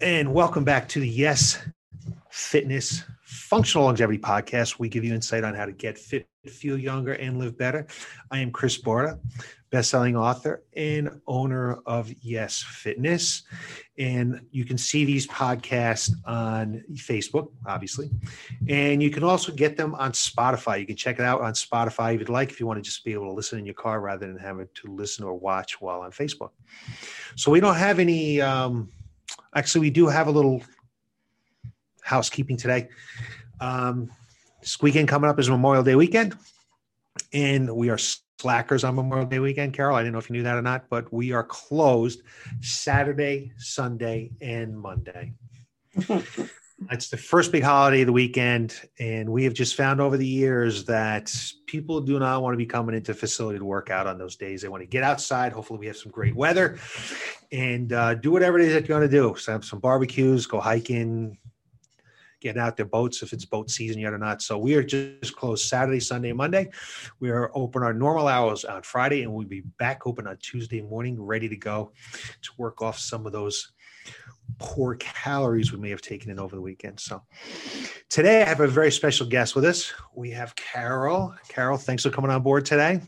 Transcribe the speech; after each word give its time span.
and 0.00 0.32
welcome 0.32 0.64
back 0.64 0.88
to 0.88 0.98
the 0.98 1.08
Yes 1.08 1.58
Fitness 2.30 3.04
Functional 3.22 3.84
Longevity 3.84 4.18
Podcast. 4.18 4.78
We 4.78 4.88
give 4.88 5.04
you 5.04 5.12
insight 5.12 5.44
on 5.44 5.54
how 5.54 5.66
to 5.66 5.72
get 5.72 5.98
fit, 5.98 6.26
feel 6.46 6.78
younger, 6.78 7.12
and 7.12 7.38
live 7.38 7.58
better. 7.58 7.86
I 8.30 8.38
am 8.38 8.50
Chris 8.50 8.80
Borda, 8.80 9.18
best-selling 9.70 10.16
author 10.16 10.64
and 10.74 11.20
owner 11.26 11.80
of 11.84 12.10
Yes 12.22 12.62
Fitness, 12.62 13.42
and 13.98 14.40
you 14.50 14.64
can 14.64 14.78
see 14.78 15.04
these 15.04 15.26
podcasts 15.26 16.10
on 16.24 16.82
Facebook, 16.94 17.50
obviously, 17.66 18.10
and 18.70 19.02
you 19.02 19.10
can 19.10 19.22
also 19.22 19.52
get 19.52 19.76
them 19.76 19.94
on 19.96 20.12
Spotify. 20.12 20.80
You 20.80 20.86
can 20.86 20.96
check 20.96 21.18
it 21.18 21.26
out 21.26 21.42
on 21.42 21.52
Spotify 21.52 22.14
if 22.14 22.20
you'd 22.20 22.30
like, 22.30 22.50
if 22.50 22.58
you 22.58 22.66
want 22.66 22.78
to 22.78 22.82
just 22.82 23.04
be 23.04 23.12
able 23.12 23.26
to 23.26 23.32
listen 23.32 23.58
in 23.58 23.66
your 23.66 23.74
car 23.74 24.00
rather 24.00 24.26
than 24.26 24.38
having 24.38 24.68
to 24.76 24.94
listen 24.94 25.26
or 25.26 25.34
watch 25.34 25.78
while 25.78 26.00
on 26.00 26.10
Facebook. 26.10 26.52
So 27.36 27.50
we 27.50 27.60
don't 27.60 27.76
have 27.76 27.98
any. 27.98 28.40
Um, 28.40 28.90
Actually, 29.54 29.82
we 29.82 29.90
do 29.90 30.06
have 30.06 30.28
a 30.28 30.30
little 30.30 30.62
housekeeping 32.02 32.56
today. 32.56 32.88
Um, 33.60 34.10
coming 35.06 35.30
up 35.30 35.38
is 35.38 35.50
Memorial 35.50 35.82
Day 35.82 35.94
weekend, 35.94 36.36
and 37.32 37.74
we 37.74 37.90
are 37.90 37.98
slackers 38.38 38.84
on 38.84 38.94
Memorial 38.94 39.26
Day 39.26 39.38
weekend. 39.38 39.74
Carol, 39.74 39.96
I 39.96 40.00
didn't 40.00 40.12
know 40.12 40.18
if 40.18 40.30
you 40.30 40.34
knew 40.34 40.42
that 40.44 40.56
or 40.56 40.62
not, 40.62 40.88
but 40.88 41.12
we 41.12 41.32
are 41.32 41.44
closed 41.44 42.22
Saturday, 42.60 43.52
Sunday, 43.56 44.30
and 44.40 44.78
Monday. 44.78 45.34
It's 46.88 47.10
the 47.10 47.18
first 47.18 47.52
big 47.52 47.62
holiday 47.62 48.00
of 48.00 48.06
the 48.06 48.12
weekend, 48.12 48.74
and 48.98 49.28
we 49.30 49.44
have 49.44 49.52
just 49.52 49.74
found 49.74 50.00
over 50.00 50.16
the 50.16 50.26
years 50.26 50.86
that 50.86 51.32
people 51.66 52.00
do 52.00 52.18
not 52.18 52.42
want 52.42 52.54
to 52.54 52.56
be 52.56 52.64
coming 52.64 52.96
into 52.96 53.12
facility 53.12 53.58
to 53.58 53.64
work 53.64 53.90
out 53.90 54.06
on 54.06 54.16
those 54.16 54.36
days. 54.36 54.62
They 54.62 54.68
want 54.68 54.82
to 54.82 54.86
get 54.86 55.04
outside. 55.04 55.52
Hopefully, 55.52 55.78
we 55.78 55.86
have 55.88 55.98
some 55.98 56.10
great 56.10 56.34
weather, 56.34 56.78
and 57.52 57.92
uh, 57.92 58.14
do 58.14 58.30
whatever 58.30 58.58
it 58.58 58.64
is 58.64 58.72
that 58.72 58.88
you're 58.88 58.98
going 58.98 59.08
to 59.08 59.14
do. 59.14 59.36
So 59.36 59.52
have 59.52 59.64
some 59.64 59.78
barbecues, 59.78 60.46
go 60.46 60.58
hiking, 60.58 61.36
getting 62.40 62.62
out 62.62 62.78
their 62.78 62.86
boats 62.86 63.22
if 63.22 63.34
it's 63.34 63.44
boat 63.44 63.70
season 63.70 64.00
yet 64.00 64.14
or 64.14 64.18
not. 64.18 64.40
So 64.40 64.56
we 64.56 64.74
are 64.74 64.82
just 64.82 65.36
closed 65.36 65.68
Saturday, 65.68 66.00
Sunday, 66.00 66.32
Monday. 66.32 66.70
We 67.20 67.28
are 67.28 67.50
open 67.54 67.82
our 67.82 67.92
normal 67.92 68.26
hours 68.26 68.64
on 68.64 68.82
Friday, 68.82 69.22
and 69.22 69.32
we'll 69.34 69.46
be 69.46 69.60
back 69.78 70.06
open 70.06 70.26
on 70.26 70.38
Tuesday 70.38 70.80
morning, 70.80 71.20
ready 71.20 71.48
to 71.50 71.56
go 71.56 71.92
to 72.40 72.50
work 72.56 72.80
off 72.80 72.98
some 72.98 73.26
of 73.26 73.32
those 73.32 73.72
poor 74.58 74.94
calories 74.96 75.72
we 75.72 75.78
may 75.78 75.90
have 75.90 76.02
taken 76.02 76.30
in 76.30 76.38
over 76.38 76.56
the 76.56 76.62
weekend. 76.62 77.00
So 77.00 77.22
today 78.08 78.42
I 78.42 78.44
have 78.44 78.60
a 78.60 78.68
very 78.68 78.92
special 78.92 79.26
guest 79.26 79.54
with 79.54 79.64
us. 79.64 79.92
We 80.14 80.30
have 80.30 80.54
Carol. 80.56 81.34
Carol, 81.48 81.78
thanks 81.78 82.02
for 82.02 82.10
coming 82.10 82.30
on 82.30 82.42
board 82.42 82.64
today. 82.64 83.00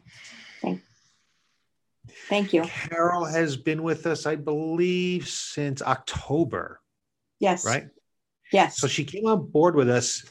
Thank 2.29 2.53
you. 2.53 2.63
Carol 2.63 3.25
has 3.25 3.57
been 3.57 3.83
with 3.83 4.07
us, 4.07 4.27
I 4.27 4.37
believe, 4.37 5.29
since 5.29 5.83
October. 5.83 6.81
Yes. 7.39 7.65
Right? 7.65 7.89
Yes. 8.53 8.79
So 8.79 8.87
she 8.87 9.05
came 9.05 9.27
on 9.27 9.51
board 9.51 9.75
with 9.75 9.89
us, 9.89 10.25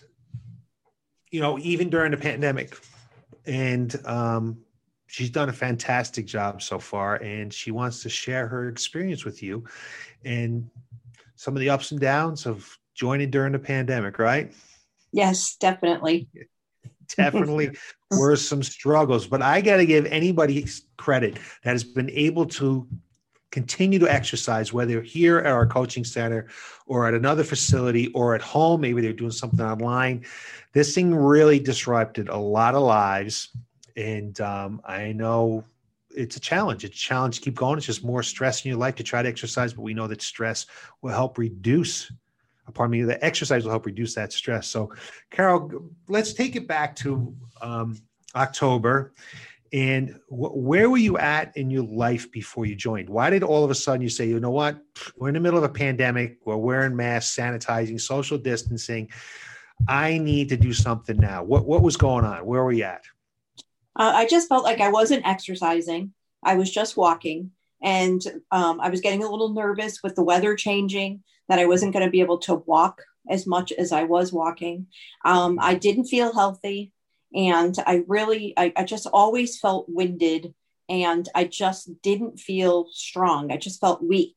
you 1.31 1.41
know, 1.41 1.59
even 1.59 1.89
during 1.89 2.11
the 2.11 2.17
pandemic. 2.17 2.77
And 3.45 3.95
um, 4.05 4.57
she's 5.07 5.29
done 5.29 5.49
a 5.49 5.53
fantastic 5.53 6.25
job 6.25 6.61
so 6.61 6.79
far. 6.79 7.15
And 7.15 7.53
she 7.53 7.71
wants 7.71 8.01
to 8.03 8.09
share 8.09 8.47
her 8.47 8.67
experience 8.67 9.25
with 9.25 9.41
you 9.41 9.63
and 10.23 10.69
some 11.41 11.55
of 11.55 11.59
the 11.59 11.71
ups 11.71 11.89
and 11.89 11.99
downs 11.99 12.45
of 12.45 12.77
joining 12.93 13.31
during 13.31 13.51
the 13.51 13.57
pandemic, 13.57 14.19
right? 14.19 14.53
Yes, 15.11 15.55
definitely. 15.55 16.27
definitely 17.17 17.71
were 18.11 18.35
some 18.35 18.61
struggles, 18.61 19.25
but 19.25 19.41
I 19.41 19.59
got 19.59 19.77
to 19.77 19.87
give 19.87 20.05
anybody 20.05 20.67
credit 20.97 21.39
that 21.63 21.71
has 21.71 21.83
been 21.83 22.11
able 22.11 22.45
to 22.45 22.87
continue 23.49 23.97
to 23.97 24.07
exercise, 24.07 24.71
whether 24.71 25.01
here 25.01 25.39
at 25.39 25.47
our 25.47 25.65
coaching 25.65 26.03
center 26.03 26.47
or 26.85 27.07
at 27.07 27.15
another 27.15 27.43
facility 27.43 28.09
or 28.09 28.35
at 28.35 28.43
home, 28.43 28.79
maybe 28.79 29.01
they're 29.01 29.11
doing 29.11 29.31
something 29.31 29.61
online. 29.61 30.23
This 30.73 30.93
thing 30.93 31.13
really 31.15 31.57
disrupted 31.57 32.29
a 32.29 32.37
lot 32.37 32.75
of 32.75 32.83
lives. 32.83 33.49
And 33.97 34.39
um, 34.41 34.79
I 34.85 35.11
know 35.11 35.63
it's 36.15 36.37
a 36.37 36.39
challenge. 36.39 36.83
It's 36.83 36.95
a 36.95 36.99
challenge 36.99 37.35
to 37.35 37.41
keep 37.41 37.55
going. 37.55 37.77
It's 37.77 37.85
just 37.85 38.03
more 38.03 38.23
stress 38.23 38.63
in 38.63 38.69
your 38.69 38.77
life 38.77 38.95
to 38.95 39.03
try 39.03 39.21
to 39.21 39.29
exercise, 39.29 39.73
but 39.73 39.81
we 39.81 39.93
know 39.93 40.07
that 40.07 40.21
stress 40.21 40.65
will 41.01 41.11
help 41.11 41.37
reduce. 41.37 42.11
Pardon 42.73 42.91
me, 42.91 43.03
the 43.03 43.23
exercise 43.23 43.63
will 43.63 43.71
help 43.71 43.85
reduce 43.85 44.15
that 44.15 44.31
stress. 44.31 44.67
So, 44.67 44.93
Carol, 45.29 45.89
let's 46.07 46.33
take 46.33 46.55
it 46.55 46.67
back 46.67 46.95
to 46.97 47.35
um, 47.61 47.97
October. 48.33 49.13
And 49.73 50.19
wh- 50.27 50.55
where 50.55 50.89
were 50.89 50.97
you 50.97 51.17
at 51.17 51.55
in 51.57 51.69
your 51.69 51.83
life 51.83 52.31
before 52.31 52.65
you 52.65 52.75
joined? 52.75 53.09
Why 53.09 53.29
did 53.29 53.43
all 53.43 53.63
of 53.63 53.71
a 53.71 53.75
sudden 53.75 54.01
you 54.01 54.09
say, 54.09 54.27
you 54.27 54.39
know 54.39 54.51
what, 54.51 54.79
we're 55.17 55.29
in 55.29 55.33
the 55.33 55.39
middle 55.39 55.57
of 55.57 55.63
a 55.63 55.73
pandemic, 55.73 56.37
we're 56.45 56.57
wearing 56.57 56.95
masks, 56.95 57.35
sanitizing, 57.35 57.99
social 57.99 58.37
distancing. 58.37 59.09
I 59.87 60.17
need 60.17 60.49
to 60.49 60.57
do 60.57 60.73
something 60.73 61.17
now. 61.17 61.43
What 61.43 61.65
what 61.65 61.81
was 61.81 61.97
going 61.97 62.23
on? 62.23 62.45
Where 62.45 62.61
were 62.61 62.67
we 62.67 62.83
at? 62.83 63.03
Uh, 63.95 64.11
I 64.15 64.27
just 64.27 64.47
felt 64.47 64.63
like 64.63 64.81
I 64.81 64.89
wasn't 64.89 65.27
exercising. 65.27 66.13
I 66.43 66.55
was 66.55 66.71
just 66.71 66.97
walking. 66.97 67.51
And 67.81 68.21
um, 68.51 68.79
I 68.79 68.89
was 68.89 69.01
getting 69.01 69.23
a 69.23 69.29
little 69.29 69.53
nervous 69.53 70.01
with 70.03 70.15
the 70.15 70.23
weather 70.23 70.55
changing, 70.55 71.23
that 71.49 71.59
I 71.59 71.65
wasn't 71.65 71.91
going 71.91 72.05
to 72.05 72.11
be 72.11 72.21
able 72.21 72.37
to 72.39 72.55
walk 72.55 73.01
as 73.29 73.45
much 73.45 73.73
as 73.73 73.91
I 73.91 74.03
was 74.03 74.31
walking. 74.31 74.87
Um, 75.25 75.59
I 75.61 75.75
didn't 75.75 76.05
feel 76.05 76.33
healthy. 76.33 76.93
And 77.35 77.75
I 77.85 78.03
really, 78.07 78.53
I, 78.55 78.71
I 78.75 78.83
just 78.83 79.07
always 79.11 79.59
felt 79.59 79.87
winded 79.89 80.53
and 80.87 81.27
I 81.35 81.45
just 81.45 81.89
didn't 82.01 82.39
feel 82.39 82.87
strong. 82.91 83.51
I 83.51 83.57
just 83.57 83.81
felt 83.81 84.03
weak. 84.03 84.35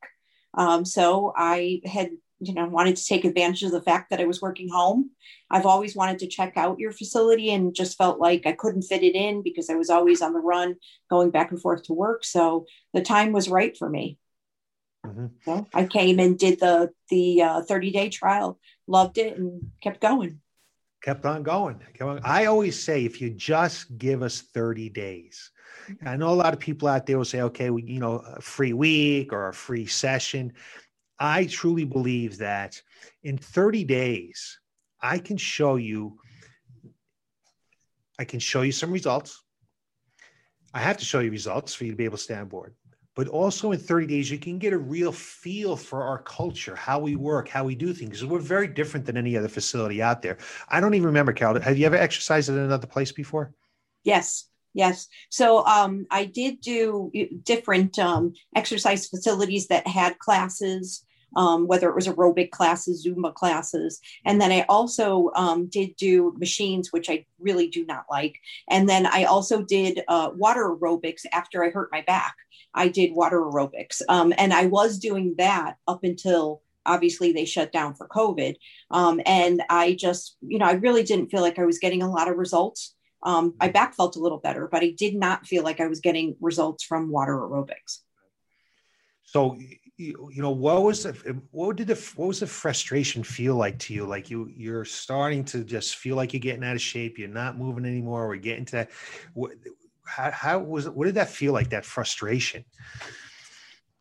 Um, 0.54 0.84
so 0.84 1.32
I 1.37 1.81
had 1.84 2.10
you 2.40 2.54
know 2.54 2.66
wanted 2.66 2.96
to 2.96 3.04
take 3.04 3.24
advantage 3.24 3.62
of 3.62 3.72
the 3.72 3.82
fact 3.82 4.10
that 4.10 4.20
I 4.20 4.24
was 4.24 4.42
working 4.42 4.68
home. 4.68 5.10
I've 5.50 5.66
always 5.66 5.94
wanted 5.94 6.18
to 6.20 6.28
check 6.28 6.56
out 6.56 6.78
your 6.78 6.92
facility 6.92 7.50
and 7.52 7.74
just 7.74 7.98
felt 7.98 8.18
like 8.18 8.46
I 8.46 8.52
couldn't 8.52 8.82
fit 8.82 9.02
it 9.02 9.14
in 9.14 9.42
because 9.42 9.70
I 9.70 9.74
was 9.74 9.90
always 9.90 10.22
on 10.22 10.32
the 10.32 10.40
run 10.40 10.76
going 11.10 11.30
back 11.30 11.50
and 11.50 11.60
forth 11.60 11.84
to 11.84 11.92
work. 11.92 12.24
So 12.24 12.66
the 12.92 13.02
time 13.02 13.32
was 13.32 13.48
right 13.48 13.76
for 13.76 13.88
me. 13.88 14.18
Mm-hmm. 15.06 15.26
So 15.44 15.66
I 15.74 15.84
came 15.86 16.18
and 16.18 16.38
did 16.38 16.60
the 16.60 16.90
the 17.10 17.42
uh, 17.42 17.62
30 17.62 17.90
day 17.90 18.08
trial, 18.08 18.58
loved 18.86 19.18
it, 19.18 19.36
and 19.36 19.70
kept 19.82 20.00
going. 20.00 20.40
Kept 21.02 21.26
on 21.26 21.42
going. 21.42 21.80
I 22.24 22.46
always 22.46 22.82
say 22.82 23.04
if 23.04 23.20
you 23.20 23.28
just 23.28 23.98
give 23.98 24.22
us 24.22 24.40
30 24.40 24.88
days, 24.88 25.50
I 26.06 26.16
know 26.16 26.30
a 26.30 26.34
lot 26.34 26.54
of 26.54 26.60
people 26.60 26.88
out 26.88 27.04
there 27.04 27.18
will 27.18 27.26
say, 27.26 27.42
okay, 27.42 27.68
we, 27.68 27.82
you 27.82 28.00
know, 28.00 28.14
a 28.20 28.40
free 28.40 28.72
week 28.72 29.32
or 29.32 29.48
a 29.48 29.54
free 29.54 29.84
session. 29.84 30.54
I 31.19 31.47
truly 31.47 31.84
believe 31.84 32.38
that 32.38 32.80
in 33.22 33.38
30 33.38 33.84
days, 33.84 34.58
I 35.00 35.19
can 35.19 35.36
show 35.36 35.76
you, 35.76 36.19
I 38.19 38.25
can 38.25 38.41
show 38.41 38.62
you 38.62 38.72
some 38.72 38.91
results. 38.91 39.42
I 40.72 40.80
have 40.80 40.97
to 40.97 41.04
show 41.04 41.20
you 41.20 41.30
results 41.30 41.75
for 41.75 41.84
you 41.84 41.92
to 41.92 41.97
be 41.97 42.04
able 42.04 42.16
to 42.16 42.22
stay 42.22 42.34
on 42.34 42.48
board. 42.48 42.75
But 43.14 43.28
also 43.28 43.70
in 43.70 43.78
30 43.78 44.08
days, 44.08 44.28
you 44.28 44.38
can 44.38 44.58
get 44.58 44.72
a 44.72 44.78
real 44.78 45.12
feel 45.12 45.76
for 45.76 46.02
our 46.02 46.19
culture, 46.19 46.75
how 46.75 46.98
we 46.98 47.14
work, 47.14 47.48
how 47.48 47.62
we 47.62 47.76
do 47.76 47.94
things. 47.94 48.25
We're 48.25 48.41
very 48.41 48.66
different 48.66 49.06
than 49.06 49.16
any 49.16 49.36
other 49.36 49.46
facility 49.46 50.02
out 50.02 50.20
there. 50.20 50.38
I 50.69 50.81
don't 50.81 50.94
even 50.94 51.06
remember, 51.06 51.32
Carol. 51.32 51.60
Have 51.60 51.78
you 51.78 51.86
ever 51.86 51.94
exercised 51.94 52.50
at 52.50 52.56
another 52.56 52.88
place 52.88 53.12
before? 53.12 53.52
Yes. 54.02 54.48
Yes. 54.74 55.08
So 55.30 55.64
um, 55.66 56.06
I 56.10 56.24
did 56.24 56.60
do 56.60 57.10
different 57.44 57.98
um, 57.98 58.34
exercise 58.56 59.06
facilities 59.06 59.68
that 59.68 59.86
had 59.86 60.18
classes, 60.18 61.04
um, 61.36 61.68
whether 61.68 61.88
it 61.88 61.94
was 61.94 62.08
aerobic 62.08 62.50
classes, 62.50 63.06
Zumba 63.06 63.32
classes. 63.32 64.00
And 64.24 64.40
then 64.40 64.50
I 64.50 64.66
also 64.68 65.30
um, 65.36 65.66
did 65.66 65.94
do 65.96 66.34
machines, 66.38 66.92
which 66.92 67.08
I 67.08 67.24
really 67.38 67.68
do 67.68 67.86
not 67.86 68.04
like. 68.10 68.40
And 68.68 68.88
then 68.88 69.06
I 69.06 69.24
also 69.24 69.62
did 69.62 70.02
uh, 70.08 70.30
water 70.34 70.68
aerobics 70.68 71.24
after 71.32 71.64
I 71.64 71.70
hurt 71.70 71.90
my 71.92 72.02
back. 72.02 72.34
I 72.74 72.88
did 72.88 73.14
water 73.14 73.40
aerobics. 73.40 74.02
Um, 74.08 74.32
and 74.36 74.52
I 74.52 74.66
was 74.66 74.99
doing 74.99 75.37
that 75.38 75.76
up 75.87 76.02
until 76.02 76.62
obviously 76.84 77.32
they 77.32 77.44
shut 77.44 77.72
down 77.72 77.94
for 77.94 78.08
COVID. 78.08 78.56
Um, 78.90 79.20
and 79.25 79.62
I 79.70 79.94
just, 79.94 80.37
you 80.43 80.58
know, 80.58 80.66
I 80.66 80.72
really 80.72 81.04
didn't 81.04 81.31
feel 81.31 81.40
like 81.43 81.58
I 81.60 81.64
was 81.64 81.78
getting 81.78 82.02
a 82.02 82.10
lot 82.10 82.28
of 82.28 82.37
results 82.37 82.94
um, 83.25 83.55
my 83.59 83.69
back 83.69 83.94
felt 83.94 84.17
a 84.17 84.21
little 84.21 84.38
better, 84.38 84.69
but 84.71 84.82
I 84.82 84.91
did 84.91 85.15
not 85.15 85.47
feel 85.47 85.65
like 85.65 85.81
I 85.81 85.87
was 85.87 86.00
getting 86.00 86.37
results 86.41 86.85
from 86.85 87.11
water 87.11 87.35
aerobics. 87.35 88.00
So, 89.23 89.56
you, 89.97 90.31
you 90.32 90.43
know, 90.43 90.50
what 90.50 90.82
was 90.82 91.05
the, 91.05 91.41
what 91.50 91.76
did 91.76 91.87
the 91.87 92.12
what 92.17 92.29
was 92.29 92.41
the 92.41 92.47
frustration 92.47 93.25
feel 93.25 93.56
like 93.56 93.79
to 93.81 93.94
you? 93.94 94.05
Like 94.05 94.31
you 94.31 94.50
you're 94.55 94.85
starting 94.85 95.44
to 95.47 95.65
just 95.65 95.97
feel 95.97 96.17
like 96.17 96.32
you're 96.32 96.41
getting 96.41 96.65
out 96.65 96.75
of 96.75 96.82
shape. 96.82 97.19
You're 97.19 97.29
not 97.29 97.59
moving 97.59 97.87
anymore. 97.87 98.29
We're 98.29 98.37
getting 98.37 98.67
to 98.67 98.73
that. 98.73 98.91
What, 99.32 99.53
how, 100.06 100.31
how 100.31 100.59
was? 100.59 100.88
What 100.88 101.06
did 101.06 101.15
that 101.15 101.31
feel 101.31 101.53
like? 101.53 101.71
That 101.71 101.87
frustration. 101.87 102.65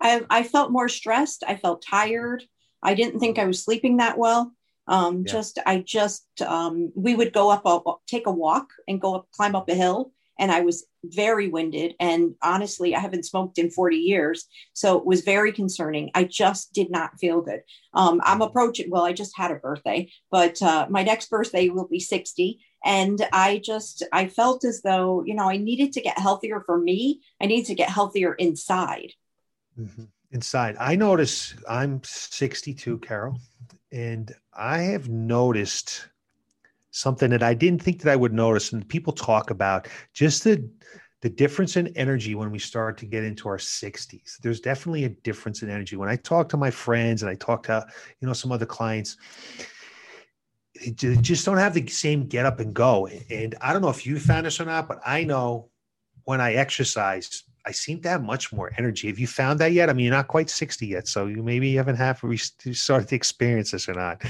I, 0.01 0.25
I 0.29 0.43
felt 0.43 0.71
more 0.71 0.89
stressed. 0.89 1.43
I 1.47 1.55
felt 1.55 1.85
tired. 1.87 2.43
I 2.81 2.93
didn't 2.93 3.19
think 3.19 3.39
I 3.39 3.45
was 3.45 3.63
sleeping 3.63 3.97
that 3.97 4.17
well 4.17 4.51
um, 4.87 5.23
yeah. 5.25 5.31
just 5.31 5.59
i 5.65 5.77
just 5.77 6.25
um, 6.41 6.91
we 6.95 7.15
would 7.15 7.33
go 7.33 7.49
up 7.49 7.65
a, 7.65 7.79
take 8.07 8.27
a 8.27 8.31
walk 8.31 8.69
and 8.87 9.01
go 9.01 9.15
up 9.15 9.27
climb 9.31 9.55
up 9.55 9.69
a 9.69 9.75
hill 9.75 10.11
and 10.39 10.51
I 10.51 10.61
was 10.61 10.85
very 11.03 11.47
winded. 11.47 11.95
And 11.99 12.35
honestly, 12.41 12.95
I 12.95 12.99
haven't 12.99 13.25
smoked 13.25 13.57
in 13.57 13.69
40 13.69 13.97
years. 13.97 14.45
So 14.73 14.97
it 14.97 15.05
was 15.05 15.21
very 15.21 15.51
concerning. 15.51 16.11
I 16.15 16.23
just 16.23 16.73
did 16.73 16.89
not 16.89 17.19
feel 17.19 17.41
good. 17.41 17.61
Um, 17.93 18.21
I'm 18.23 18.41
approaching, 18.41 18.89
well, 18.89 19.05
I 19.05 19.13
just 19.13 19.37
had 19.37 19.51
a 19.51 19.55
birthday, 19.55 20.09
but 20.31 20.61
uh, 20.61 20.87
my 20.89 21.03
next 21.03 21.29
birthday 21.29 21.69
will 21.69 21.87
be 21.87 21.99
60. 21.99 22.59
And 22.85 23.25
I 23.31 23.61
just, 23.63 24.03
I 24.11 24.27
felt 24.27 24.65
as 24.65 24.81
though, 24.81 25.23
you 25.25 25.35
know, 25.35 25.49
I 25.49 25.57
needed 25.57 25.93
to 25.93 26.01
get 26.01 26.19
healthier 26.19 26.63
for 26.65 26.77
me. 26.77 27.21
I 27.41 27.45
need 27.45 27.65
to 27.65 27.75
get 27.75 27.89
healthier 27.89 28.33
inside. 28.33 29.13
Mm-hmm. 29.79 30.05
Inside. 30.31 30.77
I 30.79 30.95
notice 30.95 31.55
I'm 31.69 32.01
62, 32.03 32.97
Carol, 32.99 33.39
and 33.93 34.33
I 34.57 34.79
have 34.79 35.07
noticed 35.07 36.07
something 36.89 37.29
that 37.29 37.43
I 37.43 37.53
didn't 37.53 37.81
think 37.81 38.01
that 38.01 38.11
I 38.11 38.15
would 38.15 38.33
notice. 38.33 38.73
And 38.73 38.87
people 38.87 39.13
talk 39.13 39.51
about 39.51 39.87
just 40.13 40.43
the 40.43 40.67
the 41.21 41.29
difference 41.29 41.77
in 41.77 41.87
energy 41.95 42.35
when 42.35 42.51
we 42.51 42.59
start 42.59 42.97
to 42.97 43.05
get 43.05 43.23
into 43.23 43.47
our 43.47 43.57
60s. 43.57 44.37
There's 44.39 44.59
definitely 44.59 45.05
a 45.05 45.09
difference 45.09 45.61
in 45.61 45.69
energy. 45.69 45.95
When 45.95 46.09
I 46.09 46.17
talk 46.17 46.49
to 46.49 46.57
my 46.57 46.69
friends 46.69 47.23
and 47.23 47.29
I 47.31 47.35
talk 47.35 47.63
to 47.63 47.85
you 48.19 48.27
know 48.27 48.33
some 48.33 48.51
other 48.51 48.65
clients, 48.65 49.15
they 50.81 51.15
just 51.21 51.45
don't 51.45 51.57
have 51.57 51.75
the 51.75 51.87
same 51.87 52.27
get 52.27 52.45
up 52.47 52.59
and 52.59 52.73
go. 52.73 53.07
And 53.29 53.55
I 53.61 53.71
don't 53.71 53.83
know 53.83 53.89
if 53.89 54.05
you 54.05 54.19
found 54.19 54.47
this 54.47 54.59
or 54.59 54.65
not, 54.65 54.87
but 54.87 54.99
I 55.05 55.23
know 55.23 55.69
when 56.25 56.41
I 56.41 56.55
exercise, 56.55 57.43
I 57.65 57.71
seem 57.71 58.01
to 58.01 58.09
have 58.09 58.23
much 58.23 58.51
more 58.51 58.71
energy. 58.77 59.07
Have 59.07 59.19
you 59.19 59.27
found 59.27 59.59
that 59.59 59.71
yet? 59.71 59.89
I 59.89 59.93
mean, 59.93 60.05
you're 60.05 60.13
not 60.13 60.27
quite 60.27 60.49
60 60.49 60.85
yet, 60.85 61.07
so 61.07 61.27
you 61.27 61.41
maybe 61.41 61.73
haven't 61.75 61.95
have 61.95 62.21
started 62.73 63.07
to 63.07 63.15
experience 63.15 63.71
this 63.71 63.87
or 63.87 63.93
not. 63.93 64.21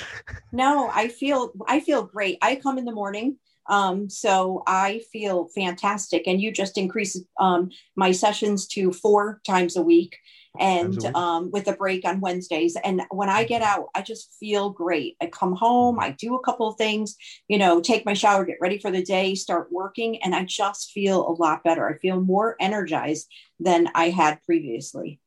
no, 0.52 0.90
I 0.94 1.08
feel 1.08 1.52
I 1.68 1.80
feel 1.80 2.04
great. 2.04 2.38
I 2.42 2.56
come 2.56 2.78
in 2.78 2.86
the 2.86 2.92
morning, 2.92 3.38
um, 3.70 4.10
so 4.10 4.64
I 4.68 5.02
feel 5.12 5.48
fantastic. 5.56 6.28
And 6.28 6.42
you 6.42 6.52
just 6.52 6.78
increase 6.78 7.20
um, 7.40 7.70
my 7.96 8.12
sessions 8.12 8.68
to 8.68 8.92
four 8.92 9.42
times 9.46 9.76
a 9.76 9.82
week 9.82 10.18
and 10.60 11.04
um, 11.16 11.50
with 11.52 11.68
a 11.68 11.74
break 11.74 12.06
on 12.06 12.20
Wednesdays. 12.20 12.78
And 12.84 13.02
when 13.10 13.30
I 13.30 13.44
get 13.44 13.62
out, 13.62 13.88
I 13.96 14.02
just 14.02 14.34
feel 14.40 14.70
great. 14.70 15.18
I 15.22 15.28
come 15.28 15.56
home, 15.56 16.00
I 16.00 16.12
do 16.12 16.36
a 16.36 16.44
couple 16.44 16.68
of 16.68 16.78
things, 16.78 17.16
you 17.48 17.58
know, 17.58 17.82
take 17.82 18.06
my 18.06 18.14
shower, 18.14 18.46
get 18.46 18.58
ready 18.62 18.78
for 18.78 18.92
the 18.92 19.04
day, 19.04 19.36
start 19.36 19.72
working, 19.72 20.22
and 20.22 20.36
I 20.36 20.44
just 20.44 20.92
feel 20.92 21.28
a 21.28 21.34
lot 21.34 21.64
better. 21.64 21.90
I 21.90 21.98
feel 21.98 22.22
more 22.22 22.56
energized 22.60 23.28
than 23.60 23.90
I 23.96 24.10
had 24.10 24.44
previously. 24.44 25.20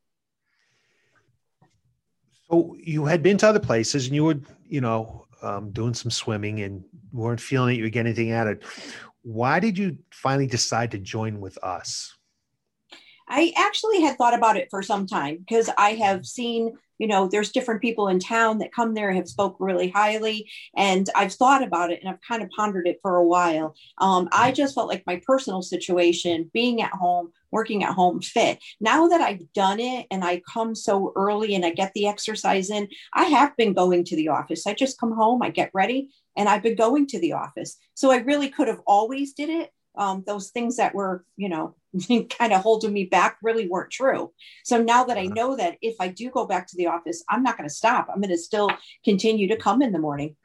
So 2.49 2.76
you 2.79 3.05
had 3.06 3.22
been 3.22 3.38
to 3.38 3.49
other 3.49 3.61
places 3.61 4.06
and 4.06 4.14
you 4.14 4.25
were, 4.25 4.40
you 4.69 4.81
know, 4.81 5.26
um, 5.43 5.70
doing 5.70 5.94
some 5.94 6.11
swimming 6.11 6.61
and 6.61 6.84
weren't 7.12 7.40
feeling 7.40 7.69
that 7.69 7.76
you 7.76 7.82
were 7.82 7.90
getting 7.90 8.12
anything 8.12 8.32
out 8.32 8.46
of 8.46 8.58
it. 8.58 8.64
Why 9.22 9.58
did 9.58 9.76
you 9.76 9.99
finally 10.12 10.46
decide 10.46 10.93
to 10.93 10.99
join 10.99 11.40
with 11.40 11.58
us? 11.62 12.16
I 13.28 13.52
actually 13.56 14.02
had 14.02 14.17
thought 14.17 14.34
about 14.34 14.56
it 14.56 14.69
for 14.70 14.82
some 14.82 15.06
time 15.06 15.38
because 15.38 15.69
I 15.76 15.94
have 15.94 16.25
seen, 16.25 16.75
you 16.99 17.06
know, 17.06 17.28
there's 17.28 17.50
different 17.52 17.82
people 17.82 18.08
in 18.08 18.19
town 18.20 18.58
that 18.58 18.73
come 18.73 18.94
there 18.94 19.12
have 19.12 19.28
spoke 19.28 19.56
really 19.58 19.90
highly, 19.90 20.50
and 20.76 21.08
I've 21.14 21.32
thought 21.32 21.62
about 21.62 21.90
it 21.90 22.00
and 22.00 22.08
I've 22.08 22.20
kind 22.26 22.43
of 22.43 22.50
pondered 22.50 22.87
it 22.87 23.00
for 23.02 23.17
a 23.17 23.26
while. 23.26 23.75
Um, 23.99 24.28
I 24.32 24.52
just 24.52 24.75
felt 24.75 24.88
like 24.88 25.02
my 25.06 25.20
personal 25.26 25.62
situation, 25.62 26.50
being 26.55 26.81
at 26.82 26.93
home, 26.93 27.32
working 27.50 27.84
at 27.84 27.94
home, 27.94 28.20
fit. 28.20 28.58
Now 28.81 29.08
that 29.08 29.20
I've 29.20 29.52
done 29.52 29.81
it 29.81 30.06
and 30.11 30.25
I 30.25 30.43
come 30.52 30.75
so 30.75 31.12
early 31.17 31.55
and 31.55 31.64
I 31.64 31.70
get 31.70 31.93
the 31.94 32.06
exercise 32.06 32.70
in, 32.70 32.88
I 33.12 33.25
have 33.25 33.56
been 33.56 33.72
going 33.72 34.05
to 34.05 34.17
the 34.17 34.29
office. 34.29 34.67
I 34.67 34.75
just 34.75 35.00
come 35.00 35.12
home, 35.12 35.43
I 35.43 35.50
get 35.50 35.70
ready, 35.75 36.11
and 36.37 36.49
I've 36.49 36.62
been 36.62 36.76
going 36.76 37.06
to 37.08 37.19
the 37.19 37.32
office. 37.32 37.76
So 37.94 38.11
I 38.11 38.19
really 38.19 38.50
could 38.50 38.69
have 38.69 38.81
always 38.87 39.32
did 39.32 39.49
it. 39.49 39.70
Um, 39.99 40.22
those 40.26 40.50
things 40.50 40.76
that 40.76 40.94
were, 40.94 41.25
you 41.38 41.49
know, 41.49 41.75
kind 42.31 42.52
of 42.52 42.62
holding 42.62 42.93
me 42.93 43.04
back 43.04 43.38
really 43.43 43.69
weren't 43.69 43.90
true. 43.90 44.32
So 44.64 44.82
now 44.82 45.04
that 45.04 45.19
I 45.19 45.26
know 45.26 45.56
that 45.56 45.76
if 45.82 45.96
I 46.00 46.08
do 46.08 46.31
go 46.31 46.46
back 46.46 46.66
to 46.69 46.76
the 46.76 46.87
office, 46.87 47.25
I'm 47.28 47.43
not 47.43 47.56
going 47.56 47.69
to 47.69 47.75
stop. 47.75 48.08
I'm 48.12 48.20
going 48.20 48.31
to 48.31 48.38
still 48.38 48.70
continue 49.04 49.48
to 49.48 49.56
come 49.56 49.82
in 49.82 49.93
the 49.93 49.98
morning. 49.98 50.37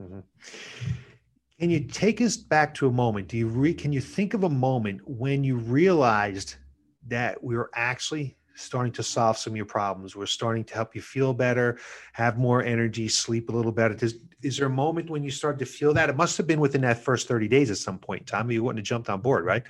Mm-hmm. 0.00 0.20
Can 1.60 1.70
you 1.70 1.80
take 1.80 2.20
us 2.20 2.36
back 2.36 2.74
to 2.74 2.88
a 2.88 2.92
moment? 2.92 3.28
Do 3.28 3.36
you 3.36 3.46
re- 3.46 3.74
can 3.74 3.92
you 3.92 4.00
think 4.00 4.34
of 4.34 4.44
a 4.44 4.50
moment 4.50 5.00
when 5.08 5.44
you 5.44 5.56
realized 5.56 6.56
that 7.06 7.42
we 7.42 7.56
were 7.56 7.70
actually 7.74 8.36
starting 8.56 8.92
to 8.92 9.02
solve 9.02 9.38
some 9.38 9.52
of 9.52 9.56
your 9.56 9.66
problems? 9.66 10.16
We're 10.16 10.26
starting 10.26 10.64
to 10.64 10.74
help 10.74 10.96
you 10.96 11.00
feel 11.00 11.32
better, 11.32 11.78
have 12.12 12.38
more 12.38 12.62
energy, 12.62 13.08
sleep 13.08 13.50
a 13.50 13.52
little 13.52 13.72
better. 13.72 13.94
Does, 13.94 14.16
is 14.42 14.56
there 14.56 14.66
a 14.66 14.70
moment 14.70 15.10
when 15.10 15.22
you 15.22 15.30
started 15.30 15.58
to 15.60 15.66
feel 15.66 15.94
that? 15.94 16.10
It 16.10 16.16
must 16.16 16.36
have 16.38 16.46
been 16.46 16.60
within 16.60 16.80
that 16.82 16.98
first 16.98 17.28
30 17.28 17.46
days 17.46 17.70
at 17.70 17.78
some 17.78 17.98
point 17.98 18.22
in 18.22 18.26
time. 18.26 18.50
You 18.50 18.64
wouldn't 18.64 18.80
have 18.80 18.86
jumped 18.86 19.08
on 19.08 19.20
board, 19.20 19.44
right? 19.44 19.62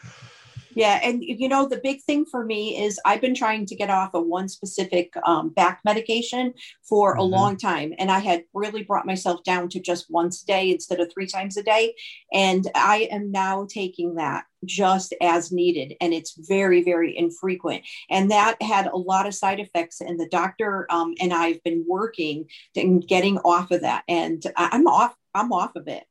Yeah, 0.75 1.01
and 1.03 1.23
you 1.23 1.49
know 1.49 1.69
the 1.69 1.81
big 1.83 2.03
thing 2.03 2.25
for 2.25 2.45
me 2.45 2.83
is 2.83 3.01
I've 3.05 3.21
been 3.21 3.35
trying 3.35 3.67
to 3.67 3.77
get 3.77 3.91
off 3.91 4.15
of 4.15 4.27
one 4.27 4.49
specific 4.49 5.13
um, 5.25 5.51
back 5.51 5.81
medication 5.85 6.55
for 6.83 7.13
mm-hmm. 7.13 7.21
a 7.21 7.25
long 7.25 7.57
time, 7.57 7.95
and 7.99 8.11
I 8.11 8.19
had 8.19 8.45
really 8.53 8.83
brought 8.83 9.07
myself 9.07 9.43
down 9.45 9.69
to 9.71 9.81
just 9.81 10.11
once 10.11 10.43
a 10.43 10.47
day 10.47 10.71
instead 10.71 11.01
of 11.01 11.13
three 11.13 11.27
times 11.27 11.57
a 11.57 11.63
day, 11.63 11.95
and 12.33 12.69
I 12.75 13.09
am 13.11 13.31
now 13.31 13.67
taking 13.69 14.17
that 14.17 14.45
just 14.65 15.15
as 15.21 15.53
needed, 15.53 15.97
and 16.01 16.13
it's 16.13 16.35
very 16.49 16.83
very 16.83 17.17
infrequent, 17.17 17.83
and 18.11 18.31
that 18.31 18.61
had 18.63 18.87
a 18.87 18.97
lot 18.97 19.27
of 19.27 19.35
side 19.35 19.61
effects, 19.61 20.01
and 20.01 20.19
the 20.19 20.29
doctor 20.29 20.87
um, 20.91 21.15
and 21.21 21.33
I've 21.33 21.63
been 21.63 21.85
working 21.89 22.47
and 22.77 23.07
getting 23.07 23.39
off 23.39 23.71
of 23.71 23.83
that, 23.83 24.05
and 24.09 24.43
I'm 24.57 24.87
off. 24.87 25.15
I'm 25.37 25.53
off 25.53 25.75
of 25.75 25.89
it. 25.89 26.05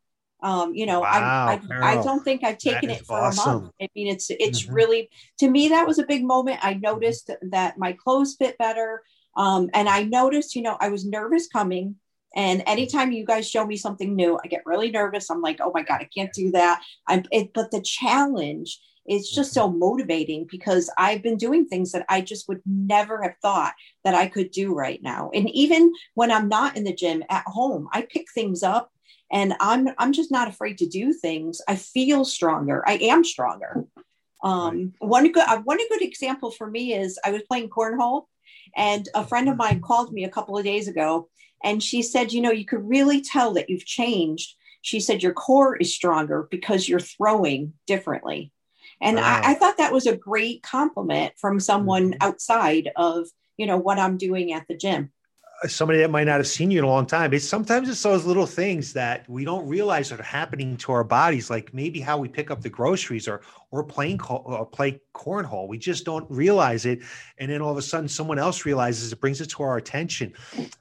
Um, 0.43 0.75
you 0.75 0.85
know, 0.85 0.99
wow, 0.99 1.07
I, 1.47 1.61
I, 1.71 1.91
I, 1.93 2.03
don't 2.03 2.21
think 2.21 2.43
I've 2.43 2.57
taken 2.57 2.89
it 2.89 3.05
for 3.05 3.17
awesome. 3.17 3.49
a 3.49 3.59
month. 3.61 3.71
I 3.81 3.87
mean, 3.95 4.07
it's 4.07 4.29
it's 4.29 4.63
mm-hmm. 4.63 4.73
really 4.73 5.09
to 5.39 5.49
me 5.49 5.69
that 5.69 5.87
was 5.87 5.99
a 5.99 6.05
big 6.05 6.25
moment. 6.25 6.59
I 6.61 6.73
noticed 6.73 7.31
that 7.51 7.77
my 7.77 7.93
clothes 7.93 8.35
fit 8.37 8.57
better, 8.57 9.03
um, 9.37 9.69
and 9.73 9.87
I 9.87 10.03
noticed, 10.03 10.55
you 10.55 10.61
know, 10.61 10.77
I 10.79 10.89
was 10.89 11.05
nervous 11.05 11.47
coming. 11.47 11.95
And 12.35 12.63
anytime 12.65 13.11
you 13.11 13.25
guys 13.25 13.49
show 13.49 13.65
me 13.65 13.77
something 13.77 14.15
new, 14.15 14.39
I 14.43 14.47
get 14.47 14.63
really 14.65 14.89
nervous. 14.91 15.29
I'm 15.29 15.41
like, 15.41 15.59
oh 15.61 15.71
my 15.73 15.83
god, 15.83 16.01
I 16.01 16.09
can't 16.15 16.33
do 16.33 16.51
that. 16.51 16.81
I'm, 17.07 17.23
it, 17.31 17.53
but 17.53 17.71
the 17.71 17.81
challenge 17.81 18.79
is 19.07 19.29
just 19.29 19.53
so 19.53 19.69
mm-hmm. 19.69 19.79
motivating 19.79 20.47
because 20.49 20.89
I've 20.97 21.23
been 21.23 21.37
doing 21.37 21.67
things 21.67 21.91
that 21.91 22.05
I 22.09 22.21
just 22.21 22.47
would 22.47 22.61
never 22.65 23.21
have 23.21 23.35
thought 23.41 23.73
that 24.03 24.15
I 24.15 24.27
could 24.27 24.51
do 24.51 24.73
right 24.73 25.01
now. 25.01 25.29
And 25.33 25.49
even 25.51 25.93
when 26.13 26.31
I'm 26.31 26.47
not 26.47 26.77
in 26.77 26.83
the 26.83 26.93
gym 26.93 27.23
at 27.29 27.43
home, 27.45 27.87
I 27.91 28.03
pick 28.09 28.27
things 28.33 28.63
up 28.63 28.91
and 29.33 29.53
i'm 29.59 29.89
i'm 29.97 30.13
just 30.13 30.31
not 30.31 30.47
afraid 30.47 30.77
to 30.77 30.85
do 30.85 31.11
things 31.11 31.59
i 31.67 31.75
feel 31.75 32.23
stronger 32.23 32.81
i 32.87 32.93
am 32.93 33.25
stronger 33.25 33.83
um, 34.43 34.93
right. 35.01 35.09
one 35.09 35.31
good 35.31 35.43
uh, 35.47 35.59
one 35.63 35.79
good 35.89 36.01
example 36.01 36.51
for 36.51 36.69
me 36.69 36.93
is 36.93 37.19
i 37.25 37.31
was 37.31 37.41
playing 37.43 37.69
cornhole 37.69 38.23
and 38.77 39.09
a 39.15 39.25
friend 39.25 39.49
of 39.49 39.57
mine 39.57 39.81
called 39.81 40.13
me 40.13 40.23
a 40.23 40.29
couple 40.29 40.57
of 40.57 40.63
days 40.63 40.87
ago 40.87 41.27
and 41.63 41.83
she 41.83 42.01
said 42.01 42.31
you 42.31 42.41
know 42.41 42.51
you 42.51 42.65
could 42.65 42.87
really 42.87 43.21
tell 43.21 43.53
that 43.53 43.69
you've 43.69 43.85
changed 43.85 44.55
she 44.81 44.99
said 44.99 45.23
your 45.23 45.33
core 45.33 45.75
is 45.75 45.93
stronger 45.93 46.47
because 46.49 46.87
you're 46.87 46.99
throwing 46.99 47.73
differently 47.87 48.51
and 49.01 49.17
wow. 49.17 49.41
I, 49.43 49.51
I, 49.51 49.53
thought 49.55 49.77
that 49.77 49.93
was 49.93 50.07
a 50.07 50.15
great 50.15 50.61
compliment 50.61 51.33
from 51.37 51.59
someone 51.59 52.11
mm-hmm. 52.11 52.27
outside 52.27 52.91
of 52.95 53.27
you 53.57 53.65
know 53.65 53.77
what 53.77 53.99
i'm 53.99 54.17
doing 54.17 54.53
at 54.53 54.67
the 54.67 54.77
gym 54.77 55.11
Uh, 55.63 55.67
somebody 55.67 55.99
that 55.99 56.09
might 56.09 56.25
not 56.25 56.37
have 56.37 56.47
seen 56.47 56.71
you 56.71 56.79
in 56.79 56.85
a 56.85 56.87
long 56.87 57.05
time. 57.05 57.33
It's 57.33 57.47
sometimes 57.47 57.89
it's 57.89 58.01
those 58.03 58.25
little 58.25 58.45
things 58.45 58.93
that 58.93 59.27
we 59.29 59.45
don't 59.45 59.67
realize 59.67 60.11
are 60.11 60.21
happening 60.21 60.75
to 60.77 60.91
our 60.91 61.03
bodies, 61.03 61.49
like 61.49 61.73
maybe 61.73 61.99
how 61.99 62.17
we 62.17 62.27
pick 62.27 62.51
up 62.51 62.61
the 62.61 62.69
groceries 62.69 63.27
or 63.27 63.41
or 63.71 63.83
playing 63.83 64.19
or 64.29 64.61
uh, 64.61 64.65
play 64.65 65.01
cornhole. 65.13 65.67
We 65.67 65.77
just 65.77 66.05
don't 66.05 66.29
realize 66.29 66.85
it, 66.85 66.99
and 67.37 67.49
then 67.49 67.61
all 67.61 67.71
of 67.71 67.77
a 67.77 67.81
sudden, 67.81 68.07
someone 68.07 68.39
else 68.39 68.65
realizes 68.65 69.11
it, 69.11 69.19
brings 69.19 69.41
it 69.41 69.49
to 69.51 69.63
our 69.63 69.77
attention. 69.77 70.33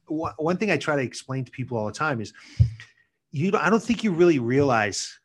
One 0.06 0.56
thing 0.56 0.70
I 0.70 0.76
try 0.76 0.96
to 0.96 1.02
explain 1.02 1.44
to 1.44 1.50
people 1.50 1.78
all 1.78 1.86
the 1.86 1.92
time 1.92 2.20
is, 2.20 2.32
you. 3.30 3.52
I 3.54 3.70
don't 3.70 3.82
think 3.82 4.02
you 4.02 4.12
really 4.12 4.38
realize 4.38 5.18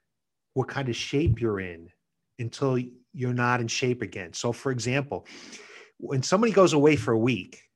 what 0.53 0.67
kind 0.67 0.89
of 0.89 0.95
shape 0.95 1.41
you're 1.41 1.59
in 1.59 1.89
until 2.39 2.79
you're 3.13 3.33
not 3.33 3.61
in 3.61 3.67
shape 3.67 4.01
again. 4.01 4.33
So, 4.33 4.51
for 4.51 4.71
example, 4.71 5.25
when 5.97 6.21
somebody 6.21 6.53
goes 6.53 6.73
away 6.73 6.95
for 6.95 7.13
a 7.13 7.17
week 7.17 7.66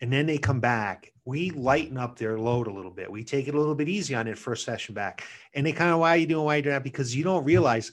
and 0.00 0.12
then 0.12 0.26
they 0.26 0.38
come 0.38 0.60
back 0.60 1.12
we 1.26 1.50
lighten 1.50 1.98
up 1.98 2.16
their 2.16 2.38
load 2.38 2.68
a 2.68 2.72
little 2.72 2.90
bit. 2.90 3.10
We 3.10 3.24
take 3.24 3.48
it 3.48 3.54
a 3.54 3.58
little 3.58 3.74
bit 3.74 3.88
easy 3.88 4.14
on 4.14 4.28
it 4.28 4.38
first 4.38 4.64
session 4.64 4.94
back. 4.94 5.24
And 5.54 5.66
they 5.66 5.72
kind 5.72 5.90
of, 5.90 5.98
why 5.98 6.10
are 6.10 6.16
you 6.16 6.26
doing, 6.26 6.44
why 6.44 6.54
are 6.54 6.56
you 6.58 6.62
doing 6.62 6.74
that? 6.74 6.84
Because 6.84 7.14
you 7.14 7.24
don't 7.24 7.44
realize 7.44 7.90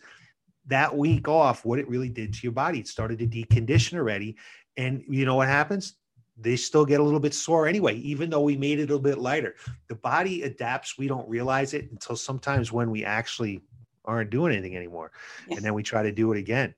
that 0.68 0.96
week 0.96 1.28
off, 1.28 1.66
what 1.66 1.80
it 1.80 1.90
really 1.90 2.10
did 2.10 2.34
to 2.36 2.40
your 2.44 2.52
body. 2.52 2.80
It 2.80 2.88
started 2.88 3.18
to 3.20 3.28
decondition 3.28 3.98
already. 3.98 4.38
And 4.78 5.04
you 5.10 5.26
know 5.26 5.36
what 5.36 5.48
happens? 5.48 5.96
They 6.38 6.56
still 6.56 6.86
get 6.86 7.00
a 7.00 7.04
little 7.04 7.20
bit 7.20 7.34
sore 7.34 7.68
anyway, 7.68 7.98
even 7.98 8.30
though 8.30 8.42
we 8.42 8.56
made 8.56 8.80
it 8.80 8.84
a 8.84 8.86
little 8.86 9.00
bit 9.00 9.18
lighter. 9.18 9.56
The 9.88 9.96
body 9.96 10.44
adapts. 10.44 10.98
We 10.98 11.08
don't 11.08 11.28
realize 11.28 11.74
it 11.74 11.92
until 11.92 12.16
sometimes 12.16 12.72
when 12.72 12.92
we 12.92 13.04
actually 13.04 13.62
aren't 14.06 14.30
doing 14.30 14.54
anything 14.54 14.78
anymore. 14.78 15.12
Yes. 15.48 15.58
And 15.58 15.66
then 15.66 15.74
we 15.74 15.82
try 15.82 16.04
to 16.04 16.12
do 16.12 16.32
it 16.34 16.38
again. 16.38 16.76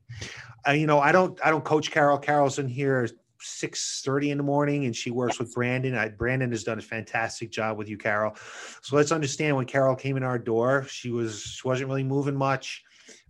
Uh, 0.65 0.72
you 0.72 0.88
know, 0.88 1.00
I 1.00 1.12
don't, 1.12 1.38
I 1.46 1.51
don't 1.51 1.63
coach 1.63 1.91
Carol. 1.91 2.17
Carol's 2.17 2.60
in 2.60 2.70
here 2.70 3.10
six 3.45 4.01
thirty 4.03 4.31
in 4.31 4.37
the 4.37 4.43
morning, 4.43 4.85
and 4.85 4.95
she 4.95 5.11
works 5.11 5.39
with 5.39 5.53
Brandon. 5.53 5.95
I, 5.95 6.09
Brandon 6.09 6.51
has 6.51 6.63
done 6.63 6.79
a 6.79 6.81
fantastic 6.81 7.51
job 7.51 7.77
with 7.77 7.87
you, 7.87 7.97
Carol. 7.97 8.35
So 8.81 8.95
let's 8.95 9.11
understand 9.11 9.55
when 9.55 9.65
Carol 9.65 9.95
came 9.95 10.17
in 10.17 10.23
our 10.23 10.39
door, 10.39 10.85
she 10.89 11.11
was 11.11 11.41
she 11.41 11.67
wasn't 11.67 11.89
really 11.89 12.03
moving 12.03 12.35
much. 12.35 12.83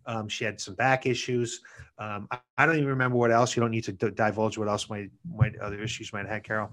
Um, 0.06 0.28
she 0.28 0.46
had 0.46 0.62
some 0.62 0.76
back 0.76 1.06
issues. 1.06 1.62
Um, 1.98 2.28
I, 2.30 2.40
I, 2.58 2.66
don't 2.66 2.76
even 2.76 2.90
remember 2.90 3.18
what 3.18 3.32
else. 3.32 3.56
You 3.56 3.62
don't 3.62 3.72
need 3.72 3.86
to 3.86 3.94
d- 3.94 4.12
divulge 4.12 4.58
what 4.58 4.68
else 4.68 4.90
my 4.90 5.10
my 5.28 5.52
other 5.62 5.82
issues 5.82 6.14
might 6.14 6.22
have 6.22 6.30
had, 6.30 6.44
Carol. 6.44 6.72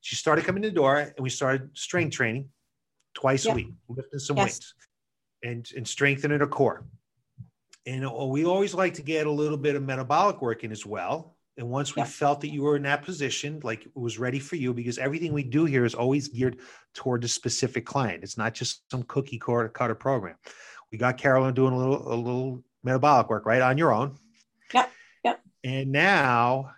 She 0.00 0.16
started 0.16 0.44
coming 0.44 0.62
to 0.62 0.68
the 0.68 0.74
door, 0.74 0.98
and 0.98 1.14
we 1.18 1.30
started 1.30 1.70
strength 1.76 2.14
training 2.14 2.48
twice 3.14 3.44
yep. 3.44 3.54
a 3.54 3.56
week, 3.56 3.68
lifting 3.88 4.18
some 4.18 4.36
yes. 4.36 4.44
weights, 4.44 4.74
and 5.42 5.68
and 5.76 5.86
strengthening 5.86 6.40
her 6.40 6.46
core. 6.46 6.84
And 7.86 8.06
uh, 8.06 8.26
we 8.26 8.44
always 8.44 8.74
like 8.74 8.94
to 8.94 9.02
get 9.02 9.26
a 9.26 9.30
little 9.30 9.58
bit 9.58 9.74
of 9.74 9.82
metabolic 9.82 10.42
working 10.42 10.70
as 10.70 10.84
well. 10.84 11.36
And 11.60 11.68
once 11.68 11.94
we 11.94 12.02
felt 12.04 12.40
that 12.40 12.48
you 12.48 12.62
were 12.62 12.76
in 12.76 12.82
that 12.84 13.02
position, 13.02 13.60
like 13.62 13.84
it 13.84 13.94
was 13.94 14.18
ready 14.18 14.38
for 14.38 14.56
you, 14.56 14.72
because 14.72 14.96
everything 14.96 15.34
we 15.34 15.42
do 15.42 15.66
here 15.66 15.84
is 15.84 15.94
always 15.94 16.26
geared 16.26 16.56
toward 16.94 17.22
a 17.22 17.28
specific 17.28 17.84
client. 17.84 18.24
It's 18.24 18.38
not 18.38 18.54
just 18.54 18.90
some 18.90 19.02
cookie 19.02 19.38
cutter 19.38 19.94
program. 19.94 20.36
We 20.90 20.96
got 20.96 21.18
Carolyn 21.18 21.52
doing 21.52 21.74
a 21.74 21.78
little 21.78 22.14
a 22.14 22.16
little 22.16 22.64
metabolic 22.82 23.28
work, 23.28 23.44
right, 23.44 23.60
on 23.60 23.76
your 23.76 23.92
own. 23.92 24.16
Yep. 24.72 24.90
Yep. 25.22 25.40
And 25.62 25.92
now 25.92 26.72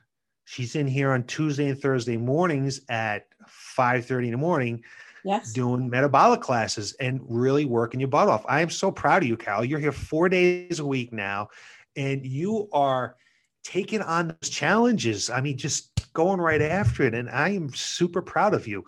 she's 0.47 0.75
in 0.75 0.89
here 0.89 1.13
on 1.13 1.23
Tuesday 1.25 1.69
and 1.69 1.81
Thursday 1.81 2.17
mornings 2.17 2.81
at 2.89 3.27
5 3.47 4.05
30 4.05 4.27
in 4.27 4.33
the 4.33 4.37
morning. 4.39 4.83
Yes. 5.25 5.53
Doing 5.53 5.89
metabolic 5.89 6.41
classes 6.41 6.95
and 6.95 7.21
really 7.29 7.67
working 7.67 8.01
your 8.01 8.09
butt 8.09 8.27
off. 8.27 8.45
I 8.49 8.63
am 8.63 8.71
so 8.71 8.91
proud 8.91 9.23
of 9.23 9.29
you, 9.29 9.37
Carol. 9.37 9.65
You're 9.65 9.79
here 9.79 9.93
four 9.93 10.29
days 10.29 10.81
a 10.81 10.85
week 10.85 11.13
now, 11.13 11.51
and 11.95 12.27
you 12.27 12.69
are 12.73 13.15
taking 13.65 14.03
on 14.03 14.29
those 14.29 14.51
challenges. 14.51 15.31
I 15.31 15.41
mean, 15.41 15.57
just 15.57 15.91
going 16.13 16.41
right 16.41 16.63
after 16.63 17.05
it. 17.05 17.15
And 17.15 17.31
I 17.31 17.51
am 17.51 17.73
super 17.75 18.23
proud 18.23 18.55
of 18.55 18.67
you. 18.67 18.85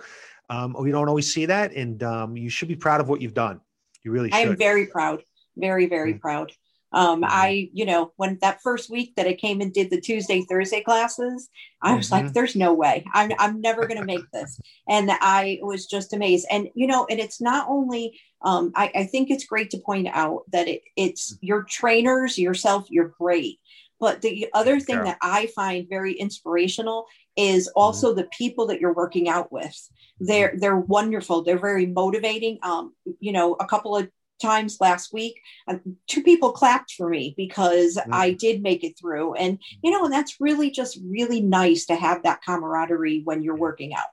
Um, 0.51 0.77
we 0.79 0.91
don't 0.91 1.09
always 1.09 1.33
see 1.33 1.47
that, 1.47 1.73
and 1.73 2.03
um, 2.03 2.37
you 2.37 2.51
should 2.51 2.69
be 2.69 2.77
proud 2.77 3.01
of 3.01 3.09
what 3.09 3.23
you've 3.23 3.33
done. 3.35 3.61
You 4.03 4.11
really 4.11 4.31
should. 4.31 4.37
I 4.37 4.41
am 4.43 4.57
very 4.57 4.87
proud, 4.87 5.23
very, 5.57 5.87
very 5.87 6.13
mm-hmm. 6.13 6.21
proud. 6.21 6.53
Um, 6.93 7.23
mm-hmm. 7.23 7.31
I, 7.33 7.71
you 7.73 7.87
know, 7.87 8.13
when 8.17 8.39
that 8.43 8.61
first 8.63 8.91
week 8.91 9.15
that 9.17 9.27
I 9.27 9.33
came 9.33 9.61
and 9.63 9.73
did 9.73 9.91
the 9.91 10.01
Tuesday, 10.01 10.43
Thursday 10.43 10.83
classes, 10.83 11.49
I 11.83 11.95
was 11.95 12.11
mm-hmm. 12.11 12.27
like, 12.27 12.35
there's 12.35 12.55
no 12.55 12.75
way 12.75 13.05
I'm, 13.15 13.33
I'm 13.39 13.61
never 13.61 13.87
going 13.87 13.99
to 13.99 14.07
make 14.07 14.31
this. 14.33 14.61
And 14.89 15.11
I 15.11 15.59
was 15.63 15.87
just 15.87 16.13
amazed. 16.13 16.47
And, 16.51 16.69
you 16.75 16.87
know, 16.87 17.07
and 17.11 17.19
it's 17.19 17.41
not 17.41 17.67
only, 17.69 18.21
um, 18.43 18.71
I, 18.77 18.93
I 18.95 19.05
think 19.05 19.31
it's 19.31 19.47
great 19.47 19.71
to 19.71 19.79
point 19.79 20.09
out 20.13 20.43
that 20.53 20.69
it, 20.69 20.83
it's 20.95 21.33
mm-hmm. 21.33 21.47
your 21.47 21.63
trainers, 21.65 22.39
yourself, 22.39 22.87
you're 22.91 23.15
great. 23.19 23.59
But 24.01 24.23
the 24.23 24.49
other 24.53 24.81
thing 24.81 24.97
yeah. 24.97 25.05
that 25.05 25.19
I 25.23 25.47
find 25.55 25.89
very 25.89 26.13
inspirational 26.13 27.07
is 27.37 27.69
mm-hmm. 27.69 27.81
also 27.81 28.11
mm-hmm. 28.11 28.19
the 28.19 28.29
people 28.37 28.67
that 28.67 28.81
you're 28.81 28.93
working 28.93 29.29
out 29.29 29.53
with. 29.53 29.77
They're 30.21 30.51
mm-hmm. 30.51 30.59
they're 30.59 30.77
wonderful. 30.77 31.43
They're 31.43 31.59
very 31.59 31.87
motivating. 31.87 32.59
Um, 32.63 32.95
you 33.21 33.33
know, 33.33 33.55
a 33.55 33.67
couple 33.67 33.97
of 33.97 34.09
times 34.41 34.79
last 34.81 35.13
week, 35.13 35.41
uh, 35.69 35.77
two 36.07 36.23
people 36.23 36.53
clapped 36.53 36.93
for 36.93 37.09
me 37.09 37.35
because 37.37 37.97
mm-hmm. 37.97 38.13
I 38.13 38.33
did 38.33 38.63
make 38.63 38.85
it 38.85 38.99
through, 38.99 39.35
and 39.35 39.59
you 39.83 39.91
know, 39.91 40.05
and 40.05 40.13
that's 40.13 40.41
really 40.41 40.71
just 40.71 40.99
really 41.05 41.41
nice 41.41 41.87
to 41.87 41.95
have 41.95 42.23
that 42.23 42.43
camaraderie 42.45 43.23
when 43.25 43.43
you're 43.43 43.57
working 43.57 43.95
out. 43.95 44.07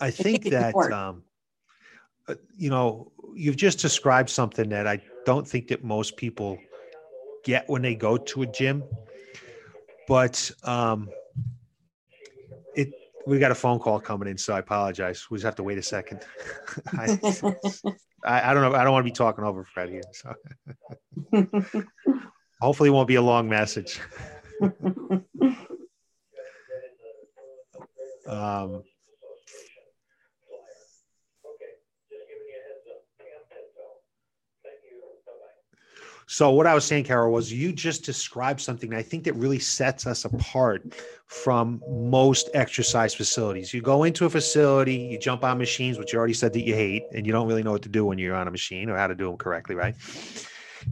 I 0.00 0.10
think, 0.10 0.44
that 0.50 0.74
um, 0.74 1.22
uh, 2.28 2.34
you 2.56 2.70
know 2.70 3.12
you've 3.34 3.56
just 3.56 3.78
described 3.78 4.30
something 4.30 4.68
that 4.70 4.86
I 4.86 5.00
don't 5.24 5.46
think 5.46 5.68
that 5.68 5.82
most 5.82 6.16
people 6.16 6.58
get 7.44 7.68
when 7.68 7.82
they 7.82 7.94
go 7.94 8.16
to 8.16 8.42
a 8.42 8.46
gym. 8.46 8.82
But 10.08 10.50
um, 10.64 11.08
it 12.74 12.92
we 13.26 13.38
got 13.38 13.50
a 13.50 13.54
phone 13.54 13.78
call 13.78 14.00
coming 14.00 14.28
in, 14.28 14.36
so 14.36 14.54
I 14.54 14.58
apologize. 14.58 15.26
We 15.30 15.38
just 15.38 15.44
have 15.44 15.54
to 15.56 15.62
wait 15.62 15.78
a 15.78 15.82
second. 15.82 16.26
I, 16.98 17.18
I, 18.24 18.50
I, 18.50 18.54
don't 18.54 18.62
know. 18.62 18.74
I 18.78 18.84
don't 18.84 18.92
want 18.92 19.04
to 19.04 19.10
be 19.10 19.14
talking 19.14 19.44
over 19.44 19.64
Fred 19.64 19.88
here. 19.88 20.02
So 20.12 20.34
hopefully, 22.60 22.90
it 22.90 22.92
won't 22.92 23.08
be 23.08 23.14
a 23.14 23.22
long 23.22 23.48
message. 23.48 24.00
um, 28.26 28.82
So 36.26 36.50
what 36.50 36.66
I 36.66 36.74
was 36.74 36.84
saying, 36.84 37.04
Carol, 37.04 37.32
was 37.32 37.52
you 37.52 37.72
just 37.72 38.04
described 38.04 38.60
something 38.60 38.94
I 38.94 39.02
think 39.02 39.24
that 39.24 39.34
really 39.34 39.58
sets 39.58 40.06
us 40.06 40.24
apart 40.24 40.94
from 41.26 41.82
most 41.88 42.50
exercise 42.54 43.14
facilities. 43.14 43.74
You 43.74 43.82
go 43.82 44.04
into 44.04 44.24
a 44.24 44.30
facility, 44.30 44.96
you 44.96 45.18
jump 45.18 45.44
on 45.44 45.58
machines, 45.58 45.98
which 45.98 46.12
you 46.12 46.18
already 46.18 46.34
said 46.34 46.52
that 46.54 46.62
you 46.62 46.74
hate, 46.74 47.04
and 47.12 47.26
you 47.26 47.32
don't 47.32 47.46
really 47.46 47.62
know 47.62 47.72
what 47.72 47.82
to 47.82 47.88
do 47.88 48.04
when 48.04 48.18
you're 48.18 48.34
on 48.34 48.48
a 48.48 48.50
machine 48.50 48.88
or 48.88 48.96
how 48.96 49.06
to 49.06 49.14
do 49.14 49.26
them 49.26 49.36
correctly, 49.36 49.74
right? 49.74 49.94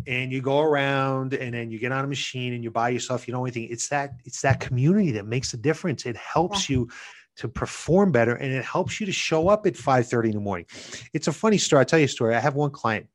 And 0.06 0.32
you 0.32 0.40
go 0.40 0.60
around 0.60 1.34
and 1.34 1.54
then 1.54 1.70
you 1.70 1.78
get 1.78 1.92
on 1.92 2.04
a 2.04 2.08
machine 2.08 2.54
and 2.54 2.64
you 2.64 2.70
buy 2.70 2.88
yourself, 2.88 3.28
you 3.28 3.32
know 3.32 3.44
anything. 3.44 3.68
It's 3.70 3.88
that 3.88 4.12
it's 4.24 4.40
that 4.40 4.60
community 4.60 5.12
that 5.12 5.26
makes 5.26 5.52
a 5.52 5.58
difference. 5.58 6.06
It 6.06 6.16
helps 6.16 6.68
yeah. 6.68 6.76
you 6.76 6.88
to 7.36 7.48
perform 7.48 8.12
better 8.12 8.34
and 8.34 8.52
it 8.52 8.64
helps 8.64 9.00
you 9.00 9.06
to 9.06 9.12
show 9.12 9.48
up 9.48 9.66
at 9.66 9.76
5 9.76 10.06
30 10.06 10.30
in 10.30 10.34
the 10.34 10.40
morning. 10.40 10.66
It's 11.12 11.28
a 11.28 11.32
funny 11.32 11.58
story. 11.58 11.80
I'll 11.80 11.86
tell 11.86 11.98
you 11.98 12.06
a 12.06 12.08
story. 12.08 12.34
I 12.34 12.40
have 12.40 12.54
one 12.54 12.70
client 12.70 13.06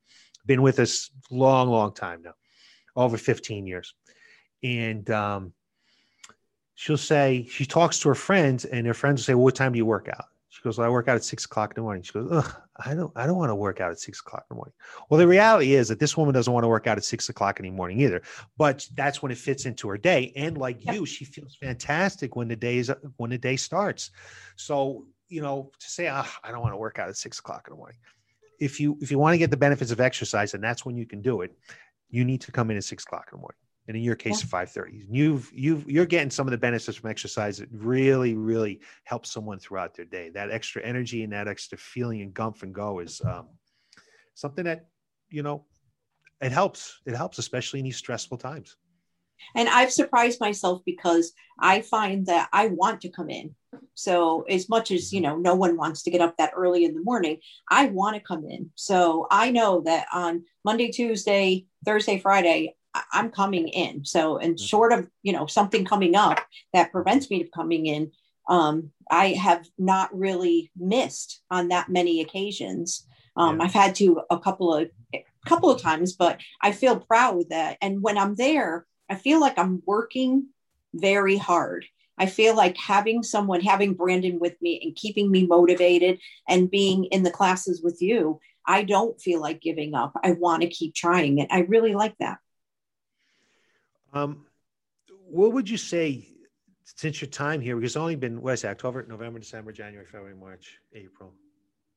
been 0.48 0.62
with 0.62 0.80
us 0.80 1.10
long, 1.30 1.68
long 1.68 1.94
time 1.94 2.22
now, 2.22 2.34
over 2.96 3.16
15 3.16 3.68
years. 3.68 3.94
And 4.64 5.08
um, 5.10 5.52
she'll 6.74 6.96
say, 6.96 7.46
she 7.48 7.64
talks 7.64 8.00
to 8.00 8.08
her 8.08 8.16
friends, 8.16 8.64
and 8.64 8.84
her 8.88 8.94
friends 8.94 9.20
will 9.20 9.24
say, 9.24 9.34
well, 9.34 9.44
What 9.44 9.54
time 9.54 9.72
do 9.72 9.78
you 9.78 9.86
work 9.86 10.08
out? 10.08 10.24
She 10.48 10.62
goes, 10.62 10.78
well, 10.78 10.88
I 10.88 10.90
work 10.90 11.06
out 11.06 11.14
at 11.14 11.22
six 11.22 11.44
o'clock 11.44 11.70
in 11.70 11.74
the 11.76 11.82
morning. 11.82 12.02
She 12.02 12.12
goes, 12.12 12.28
Ugh, 12.32 12.56
I 12.84 12.94
don't, 12.94 13.12
I 13.14 13.26
don't 13.26 13.36
want 13.36 13.50
to 13.50 13.54
work 13.54 13.80
out 13.80 13.92
at 13.92 14.00
six 14.00 14.18
o'clock 14.18 14.44
in 14.50 14.54
the 14.54 14.56
morning. 14.56 14.72
Well, 15.08 15.18
the 15.18 15.28
reality 15.28 15.74
is 15.74 15.86
that 15.88 16.00
this 16.00 16.16
woman 16.16 16.34
doesn't 16.34 16.52
want 16.52 16.64
to 16.64 16.68
work 16.68 16.88
out 16.88 16.96
at 16.96 17.04
six 17.04 17.28
o'clock 17.28 17.60
in 17.60 17.66
the 17.66 17.70
morning 17.70 18.00
either. 18.00 18.22
But 18.56 18.88
that's 18.96 19.22
when 19.22 19.30
it 19.30 19.38
fits 19.38 19.66
into 19.66 19.88
her 19.88 19.98
day. 19.98 20.32
And 20.34 20.58
like 20.58 20.84
you, 20.92 21.06
she 21.06 21.24
feels 21.24 21.54
fantastic 21.54 22.34
when 22.34 22.48
the 22.48 22.56
day 22.56 22.78
is 22.78 22.90
when 23.18 23.30
the 23.30 23.38
day 23.38 23.54
starts. 23.54 24.10
So 24.56 25.04
you 25.28 25.42
know, 25.42 25.70
to 25.78 25.90
say, 25.90 26.08
oh, 26.10 26.24
I 26.42 26.50
don't 26.50 26.62
want 26.62 26.72
to 26.72 26.78
work 26.78 26.98
out 26.98 27.10
at 27.10 27.16
six 27.16 27.38
o'clock 27.38 27.66
in 27.68 27.74
the 27.74 27.76
morning 27.76 27.98
if 28.58 28.80
you 28.80 28.98
if 29.00 29.10
you 29.10 29.18
want 29.18 29.34
to 29.34 29.38
get 29.38 29.50
the 29.50 29.56
benefits 29.56 29.90
of 29.90 30.00
exercise, 30.00 30.54
and 30.54 30.62
that's 30.62 30.84
when 30.84 30.96
you 30.96 31.06
can 31.06 31.22
do 31.22 31.42
it, 31.42 31.56
you 32.10 32.24
need 32.24 32.40
to 32.42 32.52
come 32.52 32.70
in 32.70 32.76
at 32.76 32.84
six 32.84 33.04
o'clock 33.04 33.28
in 33.32 33.36
the 33.36 33.40
morning. 33.40 33.58
And 33.86 33.96
in 33.96 34.02
your 34.02 34.16
case, 34.16 34.42
yeah. 34.42 34.48
five 34.48 34.70
thirty. 34.70 35.04
You've 35.10 35.50
you've 35.54 35.90
you're 35.90 36.06
getting 36.06 36.30
some 36.30 36.46
of 36.46 36.50
the 36.50 36.58
benefits 36.58 36.98
from 36.98 37.10
exercise 37.10 37.58
that 37.58 37.68
really 37.72 38.34
really 38.34 38.80
helps 39.04 39.32
someone 39.32 39.58
throughout 39.58 39.94
their 39.94 40.04
day. 40.04 40.28
That 40.30 40.50
extra 40.50 40.82
energy 40.84 41.24
and 41.24 41.32
that 41.32 41.48
extra 41.48 41.78
feeling 41.78 42.20
and 42.20 42.34
gump 42.34 42.62
and 42.62 42.74
go 42.74 42.98
is 42.98 43.22
um, 43.24 43.48
something 44.34 44.64
that 44.64 44.88
you 45.30 45.42
know 45.42 45.64
it 46.42 46.52
helps. 46.52 47.00
It 47.06 47.14
helps, 47.14 47.38
especially 47.38 47.80
in 47.80 47.86
these 47.86 47.96
stressful 47.96 48.38
times. 48.38 48.76
And 49.54 49.68
I've 49.68 49.92
surprised 49.92 50.40
myself 50.40 50.82
because 50.84 51.32
I 51.58 51.80
find 51.80 52.26
that 52.26 52.48
I 52.52 52.66
want 52.66 53.00
to 53.02 53.08
come 53.08 53.30
in. 53.30 53.54
So 53.94 54.42
as 54.42 54.68
much 54.68 54.90
as, 54.90 55.12
you 55.12 55.20
know, 55.20 55.36
no 55.36 55.54
one 55.54 55.76
wants 55.76 56.02
to 56.02 56.10
get 56.10 56.20
up 56.20 56.36
that 56.36 56.52
early 56.56 56.84
in 56.84 56.94
the 56.94 57.02
morning, 57.02 57.38
I 57.70 57.86
want 57.86 58.16
to 58.16 58.22
come 58.22 58.44
in. 58.44 58.70
So 58.74 59.26
I 59.30 59.50
know 59.50 59.82
that 59.82 60.06
on 60.12 60.44
Monday, 60.64 60.90
Tuesday, 60.90 61.66
Thursday, 61.84 62.18
Friday, 62.18 62.76
I'm 63.12 63.30
coming 63.30 63.68
in. 63.68 64.04
So, 64.04 64.38
and 64.38 64.54
mm-hmm. 64.54 64.64
short 64.64 64.92
of, 64.92 65.08
you 65.22 65.32
know, 65.32 65.46
something 65.46 65.84
coming 65.84 66.14
up 66.14 66.38
that 66.72 66.92
prevents 66.92 67.30
me 67.30 67.42
from 67.42 67.50
coming 67.50 67.86
in, 67.86 68.12
um, 68.48 68.90
I 69.10 69.28
have 69.32 69.66
not 69.78 70.16
really 70.16 70.70
missed 70.76 71.42
on 71.50 71.68
that 71.68 71.88
many 71.88 72.20
occasions. 72.20 73.06
Um, 73.36 73.58
yeah. 73.58 73.64
I've 73.64 73.74
had 73.74 73.94
to 73.96 74.22
a 74.30 74.38
couple 74.38 74.74
of 74.74 74.90
a 75.14 75.24
couple 75.46 75.70
of 75.70 75.80
times, 75.80 76.14
but 76.14 76.40
I 76.62 76.72
feel 76.72 76.98
proud 76.98 77.44
that. 77.50 77.78
And 77.80 78.02
when 78.02 78.18
I'm 78.18 78.34
there, 78.34 78.86
I 79.08 79.14
feel 79.14 79.40
like 79.40 79.58
I'm 79.58 79.82
working 79.86 80.48
very 80.94 81.36
hard. 81.36 81.86
I 82.18 82.26
feel 82.26 82.56
like 82.56 82.76
having 82.76 83.22
someone, 83.22 83.60
having 83.60 83.94
Brandon 83.94 84.38
with 84.38 84.60
me 84.60 84.80
and 84.82 84.94
keeping 84.94 85.30
me 85.30 85.46
motivated 85.46 86.18
and 86.48 86.70
being 86.70 87.04
in 87.04 87.22
the 87.22 87.30
classes 87.30 87.82
with 87.82 88.02
you, 88.02 88.40
I 88.66 88.82
don't 88.82 89.20
feel 89.20 89.40
like 89.40 89.60
giving 89.60 89.94
up. 89.94 90.12
I 90.22 90.32
want 90.32 90.62
to 90.62 90.68
keep 90.68 90.94
trying 90.94 91.38
it. 91.38 91.48
I 91.50 91.60
really 91.60 91.94
like 91.94 92.16
that. 92.18 92.38
Um, 94.12 94.46
what 95.28 95.52
would 95.52 95.68
you 95.68 95.76
say 95.76 96.28
since 96.84 97.20
your 97.20 97.30
time 97.30 97.60
here? 97.60 97.76
Because 97.76 97.92
it's 97.92 97.96
only 97.96 98.16
been 98.16 98.40
what 98.40 98.54
is 98.54 98.64
it, 98.64 98.68
October, 98.68 99.04
November, 99.08 99.38
December, 99.38 99.72
January, 99.72 100.06
February, 100.06 100.34
March, 100.34 100.78
April, 100.94 101.32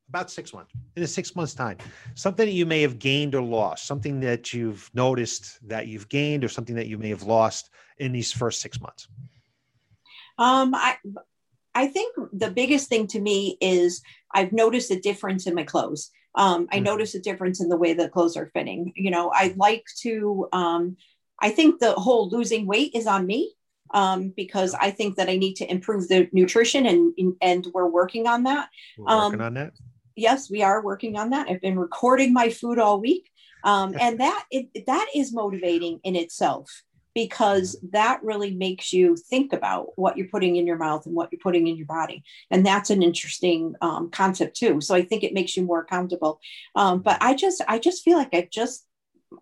about 0.10 0.30
six 0.30 0.54
months. 0.54 0.74
In 0.96 1.04
a 1.04 1.08
six 1.08 1.36
months 1.36 1.54
time, 1.54 1.78
something 2.16 2.46
that 2.46 2.54
you 2.54 2.66
may 2.66 2.82
have 2.82 3.00
gained 3.00 3.34
or 3.34 3.42
lost, 3.42 3.88
something 3.88 4.20
that 4.22 4.54
you've 4.54 4.90
noticed 4.94 5.66
that 5.68 5.88
you've 5.88 6.10
gained, 6.10 6.44
or 6.44 6.50
something 6.50 6.76
that 6.76 6.88
you 6.88 6.98
may 6.98 7.10
have 7.10 7.24
lost 7.24 7.70
in 7.98 8.12
these 8.12 8.32
first 8.32 8.62
six 8.62 8.80
months. 8.82 9.08
Um, 10.42 10.74
I 10.74 10.98
I 11.76 11.88
think 11.88 12.16
the 12.34 12.50
biggest 12.50 12.90
thing 12.90 13.06
to 13.08 13.22
me 13.22 13.58
is 13.62 14.02
I've 14.34 14.52
noticed 14.52 14.90
a 14.92 15.00
difference 15.00 15.46
in 15.46 15.54
my 15.54 15.64
clothes. 15.64 16.10
Um, 16.34 16.68
I 16.72 16.78
mm-hmm. 16.78 16.86
notice 16.86 17.14
a 17.14 17.20
difference 17.20 17.62
in 17.62 17.70
the 17.70 17.78
way 17.78 17.94
the 17.94 18.10
clothes 18.10 18.36
are 18.36 18.52
fitting. 18.54 18.92
You 18.96 19.12
know, 19.12 19.32
I 19.34 19.54
like 19.56 19.86
to. 20.02 20.48
Um, 20.52 20.98
I 21.40 21.50
think 21.50 21.80
the 21.80 21.94
whole 21.94 22.30
losing 22.30 22.66
weight 22.66 22.92
is 22.96 23.08
on 23.08 23.26
me 23.26 23.54
um, 23.94 24.34
because 24.36 24.74
I 24.74 24.92
think 24.92 25.16
that 25.18 25.30
I 25.30 25.38
need 25.38 25.56
to 25.56 25.72
improve 25.72 26.08
the 26.08 26.28
nutrition, 26.32 26.88
and 26.88 27.14
and 27.42 27.68
we're 27.74 27.88
working 27.88 28.26
on 28.28 28.44
that. 28.44 28.70
We're 28.98 29.06
working 29.06 29.42
um, 29.42 29.48
on 29.48 29.54
that. 29.54 29.74
Yes, 30.16 30.50
we 30.50 30.64
are 30.64 30.84
working 30.84 31.18
on 31.18 31.30
that. 31.30 31.50
I've 31.50 31.62
been 31.62 31.78
recording 31.78 32.34
my 32.34 32.50
food 32.50 32.80
all 32.80 33.00
week 33.00 33.30
Um, 33.64 33.96
and 34.00 34.20
that 34.26 34.46
it, 34.50 34.86
that 34.88 35.08
is 35.16 35.34
motivating 35.34 36.00
in 36.04 36.16
itself 36.16 36.84
because 37.14 37.78
that 37.92 38.24
really 38.24 38.54
makes 38.54 38.94
you 38.94 39.16
think 39.16 39.54
about 39.54 39.88
what 39.98 40.18
you're 40.18 40.28
putting 40.28 40.56
in 40.56 40.68
your 40.68 40.78
mouth 40.78 41.06
and 41.06 41.16
what 41.16 41.30
you're 41.32 41.40
putting 41.40 41.68
in 41.68 41.76
your 41.76 41.88
body 41.88 42.24
and 42.50 42.66
that's 42.66 42.90
an 42.90 43.04
interesting 43.04 43.76
um, 43.82 44.10
concept 44.10 44.56
too 44.56 44.82
so 44.82 44.96
i 44.96 45.02
think 45.02 45.24
it 45.24 45.34
makes 45.34 45.56
you 45.56 45.64
more 45.64 45.82
accountable 45.82 46.40
um, 46.76 47.00
but 47.02 47.18
i 47.22 47.34
just 47.34 47.62
i 47.68 47.78
just 47.78 48.04
feel 48.04 48.18
like 48.18 48.34
i 48.34 48.48
just 48.52 48.86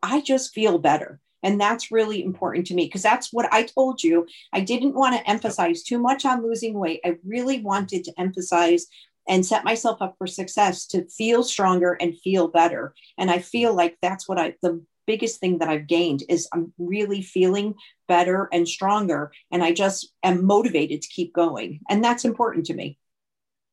i 0.04 0.22
just 0.22 0.54
feel 0.54 0.78
better 0.78 1.20
and 1.44 1.60
that's 1.60 1.92
really 1.92 2.24
important 2.24 2.68
to 2.68 2.74
me 2.74 2.86
because 2.86 3.02
that's 3.02 3.32
what 3.32 3.52
I 3.54 3.64
told 3.64 4.04
you. 4.04 4.28
I 4.52 4.60
didn't 4.60 4.96
want 4.96 5.16
to 5.16 5.30
emphasize 5.30 5.84
too 5.84 5.98
much 5.98 6.26
on 6.26 6.44
losing 6.44 6.74
weight. 6.74 7.00
I 7.06 7.16
really 7.26 7.62
wanted 7.62 8.04
to 8.04 8.14
emphasize 8.18 8.88
and 9.28 9.46
set 9.46 9.64
myself 9.64 10.02
up 10.02 10.16
for 10.18 10.28
success 10.28 10.88
to 10.88 11.08
feel 11.08 11.44
stronger 11.44 11.94
and 12.02 12.20
feel 12.20 12.48
better. 12.48 12.94
And 13.18 13.30
I 13.30 13.40
feel 13.40 13.76
like 13.76 13.96
that's 14.02 14.28
what 14.28 14.40
I, 14.40 14.56
the 14.62 14.84
biggest 15.10 15.40
thing 15.40 15.58
that 15.58 15.70
I've 15.70 15.88
gained 15.88 16.22
is 16.30 16.48
I'm 16.54 16.72
really 16.78 17.24
feeling 17.24 17.74
better 18.08 18.48
and 18.54 18.68
stronger. 18.68 19.32
And 19.52 19.64
I 19.64 19.72
just 19.72 20.14
am 20.22 20.46
motivated 20.46 21.02
to 21.02 21.10
keep 21.10 21.34
going. 21.34 21.80
And 21.90 22.04
that's 22.04 22.26
important 22.26 22.68
to 22.68 22.76
me 22.76 23.00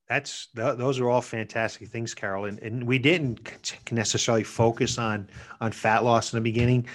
that's 0.09 0.49
th- 0.55 0.77
those 0.77 1.01
are 1.01 1.11
all 1.11 1.21
fantastic 1.21 1.89
things 1.89 2.15
carol 2.15 2.45
and, 2.45 2.61
and 2.61 2.87
we 2.87 2.99
didn't 2.99 3.41
necessarily 3.91 4.45
focus 4.45 4.99
on 4.99 5.29
on 5.61 5.73
fat 5.73 6.05
loss 6.05 6.33
in 6.33 6.37
the 6.37 6.41
beginning 6.41 6.87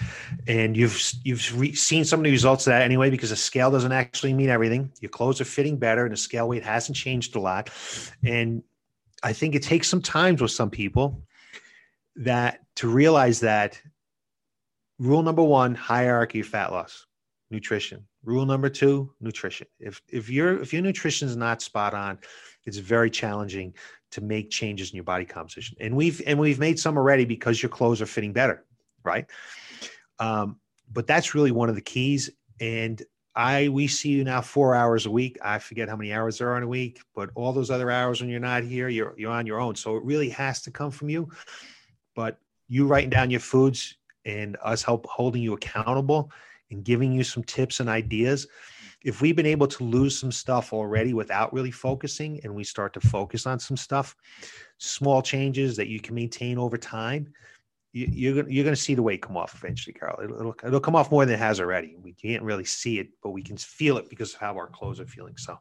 and 0.46 0.76
you've 0.76 0.98
you've 1.22 1.60
re- 1.60 1.74
seen 1.74 2.04
some 2.04 2.20
of 2.20 2.24
the 2.24 2.30
results 2.30 2.66
of 2.66 2.70
that 2.70 2.82
anyway 2.82 3.10
because 3.10 3.30
the 3.30 3.36
scale 3.36 3.70
doesn't 3.70 3.92
actually 3.92 4.32
mean 4.32 4.48
everything 4.48 4.90
your 5.00 5.10
clothes 5.10 5.40
are 5.40 5.44
fitting 5.44 5.76
better 5.76 6.04
and 6.04 6.12
the 6.12 6.16
scale 6.16 6.48
weight 6.48 6.62
hasn't 6.62 6.96
changed 6.96 7.36
a 7.36 7.40
lot 7.40 7.68
and 8.24 8.62
i 9.22 9.32
think 9.32 9.54
it 9.54 9.62
takes 9.62 9.88
some 9.88 10.00
time 10.00 10.34
with 10.36 10.50
some 10.50 10.70
people 10.70 11.22
that 12.16 12.60
to 12.76 12.88
realize 12.88 13.40
that 13.40 13.80
rule 15.02 15.22
number 15.22 15.42
one 15.42 15.74
hierarchy 15.74 16.40
of 16.40 16.46
fat 16.46 16.72
loss 16.72 17.06
nutrition 17.50 18.06
rule 18.24 18.46
number 18.46 18.68
two 18.68 19.12
nutrition 19.20 19.66
if 19.78 20.00
if 20.08 20.30
your 20.30 20.60
if 20.60 20.72
your 20.72 20.80
nutrition 20.80 21.28
is 21.28 21.36
not 21.36 21.60
spot 21.60 21.92
on 21.92 22.18
it's 22.64 22.78
very 22.78 23.10
challenging 23.10 23.74
to 24.12 24.20
make 24.20 24.50
changes 24.50 24.90
in 24.90 24.96
your 24.96 25.04
body 25.04 25.24
composition. 25.24 25.76
And 25.80 25.96
we've 25.96 26.22
and 26.26 26.38
we've 26.38 26.58
made 26.58 26.78
some 26.78 26.96
already 26.96 27.24
because 27.24 27.62
your 27.62 27.70
clothes 27.70 28.00
are 28.00 28.06
fitting 28.06 28.32
better, 28.32 28.64
right? 29.04 29.26
Um, 30.18 30.60
but 30.92 31.06
that's 31.06 31.34
really 31.34 31.50
one 31.50 31.68
of 31.68 31.74
the 31.74 31.80
keys. 31.80 32.30
And 32.60 33.02
I 33.34 33.68
we 33.68 33.88
see 33.88 34.10
you 34.10 34.24
now 34.24 34.42
four 34.42 34.74
hours 34.74 35.06
a 35.06 35.10
week. 35.10 35.38
I 35.42 35.58
forget 35.58 35.88
how 35.88 35.96
many 35.96 36.12
hours 36.12 36.38
there 36.38 36.50
are 36.50 36.58
in 36.58 36.62
a 36.62 36.68
week, 36.68 37.00
but 37.14 37.30
all 37.34 37.52
those 37.52 37.70
other 37.70 37.90
hours 37.90 38.20
when 38.20 38.30
you're 38.30 38.40
not 38.40 38.62
here, 38.62 38.88
you're 38.88 39.14
you're 39.16 39.32
on 39.32 39.46
your 39.46 39.58
own. 39.58 39.74
So 39.74 39.96
it 39.96 40.04
really 40.04 40.28
has 40.30 40.62
to 40.62 40.70
come 40.70 40.90
from 40.90 41.08
you. 41.08 41.28
But 42.14 42.38
you 42.68 42.86
writing 42.86 43.10
down 43.10 43.30
your 43.30 43.40
foods 43.40 43.96
and 44.24 44.56
us 44.62 44.82
help 44.82 45.06
holding 45.06 45.42
you 45.42 45.54
accountable 45.54 46.30
and 46.70 46.84
giving 46.84 47.12
you 47.12 47.22
some 47.22 47.44
tips 47.44 47.80
and 47.80 47.88
ideas. 47.88 48.46
If 49.04 49.20
we've 49.20 49.36
been 49.36 49.46
able 49.46 49.66
to 49.68 49.84
lose 49.84 50.18
some 50.18 50.32
stuff 50.32 50.72
already 50.72 51.12
without 51.12 51.52
really 51.52 51.70
focusing 51.70 52.40
and 52.44 52.54
we 52.54 52.64
start 52.64 52.92
to 52.94 53.00
focus 53.00 53.46
on 53.46 53.58
some 53.58 53.76
stuff 53.76 54.16
small 54.78 55.22
changes 55.22 55.76
that 55.76 55.88
you 55.88 56.00
can 56.00 56.14
maintain 56.14 56.58
over 56.58 56.76
time 56.76 57.32
you, 57.92 58.40
are 58.40 58.48
you're 58.48 58.64
going 58.64 58.74
to 58.74 58.80
see 58.80 58.94
the 58.94 59.02
weight 59.02 59.20
come 59.20 59.36
off 59.36 59.54
eventually 59.54 59.92
carol 59.92 60.18
it'll, 60.22 60.40
it'll, 60.40 60.54
it'll, 60.64 60.80
come 60.80 60.96
off 60.96 61.10
more 61.10 61.26
than 61.26 61.34
it 61.34 61.38
has 61.38 61.60
already. 61.60 61.94
We 62.02 62.14
can't 62.14 62.42
really 62.42 62.64
see 62.64 62.98
it 62.98 63.08
but 63.22 63.30
we 63.30 63.42
can 63.42 63.56
feel 63.56 63.98
it 63.98 64.08
because 64.08 64.32
of 64.34 64.40
how 64.40 64.54
our 64.56 64.66
clothes 64.66 64.98
are 64.98 65.06
feeling. 65.06 65.36
So 65.36 65.58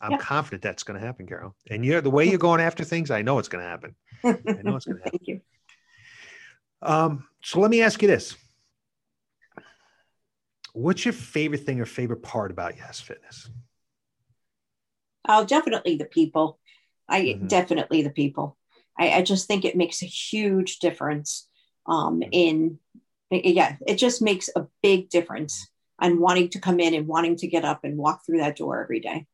i'm 0.00 0.12
yeah. 0.12 0.18
confident 0.18 0.62
that's 0.62 0.82
going 0.82 0.98
to 0.98 1.04
happen 1.04 1.26
carol. 1.26 1.54
And 1.70 1.84
you're 1.84 2.00
the 2.00 2.10
way 2.10 2.28
you're 2.28 2.38
going 2.38 2.60
after 2.60 2.82
things 2.82 3.10
i 3.10 3.20
know 3.20 3.38
it's 3.38 3.48
going 3.48 3.62
to 3.62 3.68
happen. 3.68 3.94
I 4.24 4.62
know 4.62 4.76
it's 4.76 4.86
going 4.86 4.98
to 4.98 5.04
happen. 5.04 5.10
thank 5.10 5.26
you 5.26 5.40
um, 6.82 7.26
so 7.42 7.60
let 7.60 7.70
me 7.70 7.82
ask 7.82 8.00
you 8.02 8.08
this 8.08 8.36
What's 10.76 11.06
your 11.06 11.14
favorite 11.14 11.64
thing 11.64 11.80
or 11.80 11.86
favorite 11.86 12.22
part 12.22 12.50
about 12.50 12.76
Yes 12.76 13.00
Fitness? 13.00 13.48
Oh, 15.26 15.42
definitely 15.46 15.96
the 15.96 16.04
people. 16.04 16.58
I 17.08 17.22
mm-hmm. 17.22 17.46
definitely 17.46 18.02
the 18.02 18.10
people. 18.10 18.58
I, 18.98 19.12
I, 19.12 19.22
just 19.22 19.46
think 19.46 19.64
it 19.64 19.76
makes 19.76 20.02
a 20.02 20.06
huge 20.06 20.78
difference. 20.78 21.48
Um, 21.86 22.20
mm-hmm. 22.20 22.28
in 22.32 22.78
yeah, 23.30 23.76
it 23.86 23.96
just 23.96 24.20
makes 24.20 24.50
a 24.54 24.66
big 24.82 25.08
difference 25.08 25.66
on 25.98 26.20
wanting 26.20 26.50
to 26.50 26.60
come 26.60 26.78
in 26.78 26.92
and 26.92 27.08
wanting 27.08 27.36
to 27.36 27.48
get 27.48 27.64
up 27.64 27.84
and 27.84 27.96
walk 27.96 28.24
through 28.24 28.38
that 28.38 28.56
door 28.56 28.82
every 28.82 29.00
day. 29.00 29.26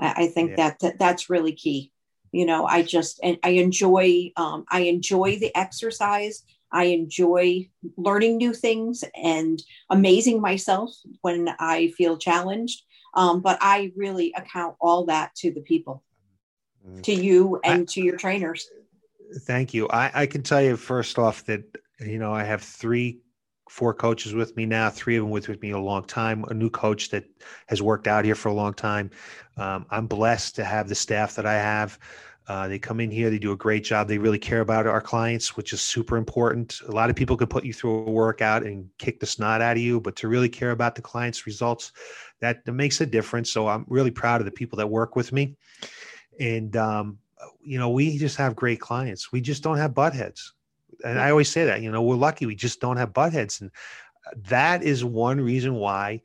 I, 0.00 0.24
I 0.24 0.26
think 0.26 0.50
yeah. 0.50 0.56
that, 0.56 0.80
that 0.80 0.98
that's 0.98 1.30
really 1.30 1.52
key. 1.52 1.92
You 2.32 2.44
know, 2.44 2.66
I 2.66 2.82
just 2.82 3.20
and 3.22 3.38
I 3.44 3.50
enjoy 3.50 4.32
um, 4.36 4.64
I 4.68 4.80
enjoy 4.80 5.38
the 5.38 5.56
exercise 5.56 6.42
I 6.72 6.84
enjoy 6.84 7.68
learning 7.96 8.36
new 8.36 8.52
things 8.52 9.04
and 9.14 9.62
amazing 9.90 10.40
myself 10.40 10.90
when 11.22 11.48
I 11.58 11.88
feel 11.96 12.16
challenged. 12.16 12.82
Um, 13.14 13.40
but 13.40 13.58
I 13.60 13.92
really 13.96 14.32
account 14.36 14.76
all 14.80 15.06
that 15.06 15.34
to 15.36 15.50
the 15.50 15.62
people, 15.62 16.04
mm. 16.86 17.02
to 17.02 17.12
you 17.12 17.58
and 17.64 17.82
I, 17.82 17.92
to 17.92 18.00
your 18.02 18.16
trainers. 18.16 18.68
Thank 19.40 19.72
you. 19.72 19.88
I, 19.88 20.10
I 20.14 20.26
can 20.26 20.42
tell 20.42 20.62
you 20.62 20.76
first 20.76 21.18
off 21.18 21.44
that, 21.46 21.64
you 22.00 22.18
know, 22.18 22.32
I 22.32 22.44
have 22.44 22.62
three 22.62 23.20
four 23.68 23.94
coaches 23.94 24.34
with 24.34 24.56
me 24.56 24.66
now, 24.66 24.90
three 24.90 25.16
of 25.16 25.24
them 25.24 25.30
with, 25.30 25.48
with 25.48 25.60
me 25.60 25.70
a 25.70 25.78
long 25.78 26.04
time, 26.04 26.44
a 26.48 26.54
new 26.54 26.70
coach 26.70 27.10
that 27.10 27.24
has 27.66 27.82
worked 27.82 28.06
out 28.06 28.24
here 28.24 28.34
for 28.34 28.48
a 28.48 28.54
long 28.54 28.74
time. 28.74 29.10
Um, 29.56 29.86
I'm 29.90 30.06
blessed 30.06 30.56
to 30.56 30.64
have 30.64 30.88
the 30.88 30.94
staff 30.94 31.34
that 31.36 31.46
I 31.46 31.54
have. 31.54 31.98
Uh, 32.48 32.66
they 32.66 32.78
come 32.78 32.98
in 32.98 33.10
here, 33.10 33.28
they 33.28 33.38
do 33.38 33.52
a 33.52 33.56
great 33.56 33.84
job. 33.84 34.08
They 34.08 34.16
really 34.16 34.38
care 34.38 34.62
about 34.62 34.86
our 34.86 35.02
clients, 35.02 35.54
which 35.54 35.74
is 35.74 35.82
super 35.82 36.16
important. 36.16 36.80
A 36.88 36.92
lot 36.92 37.10
of 37.10 37.16
people 37.16 37.36
could 37.36 37.50
put 37.50 37.62
you 37.62 37.74
through 37.74 38.06
a 38.06 38.10
workout 38.10 38.62
and 38.62 38.88
kick 38.96 39.20
the 39.20 39.26
snot 39.26 39.60
out 39.60 39.76
of 39.76 39.82
you, 39.82 40.00
but 40.00 40.16
to 40.16 40.28
really 40.28 40.48
care 40.48 40.70
about 40.70 40.94
the 40.94 41.02
client's 41.02 41.44
results, 41.44 41.92
that, 42.40 42.64
that 42.64 42.72
makes 42.72 43.02
a 43.02 43.06
difference. 43.06 43.52
So 43.52 43.68
I'm 43.68 43.84
really 43.86 44.10
proud 44.10 44.40
of 44.40 44.46
the 44.46 44.50
people 44.50 44.78
that 44.78 44.86
work 44.86 45.14
with 45.14 45.30
me. 45.30 45.58
And, 46.40 46.74
um, 46.78 47.18
you 47.62 47.78
know, 47.78 47.90
we 47.90 48.16
just 48.16 48.38
have 48.38 48.56
great 48.56 48.80
clients. 48.80 49.30
We 49.30 49.42
just 49.42 49.62
don't 49.62 49.76
have 49.76 49.92
butt 49.92 50.14
heads. 50.14 50.54
And 51.04 51.20
I 51.20 51.30
always 51.30 51.50
say 51.50 51.66
that, 51.66 51.82
you 51.82 51.92
know, 51.92 52.00
we're 52.00 52.16
lucky 52.16 52.46
we 52.46 52.54
just 52.54 52.80
don't 52.80 52.96
have 52.96 53.12
butt 53.12 53.34
heads. 53.34 53.60
And 53.60 53.70
that 54.48 54.82
is 54.82 55.04
one 55.04 55.38
reason 55.38 55.74
why, 55.74 56.22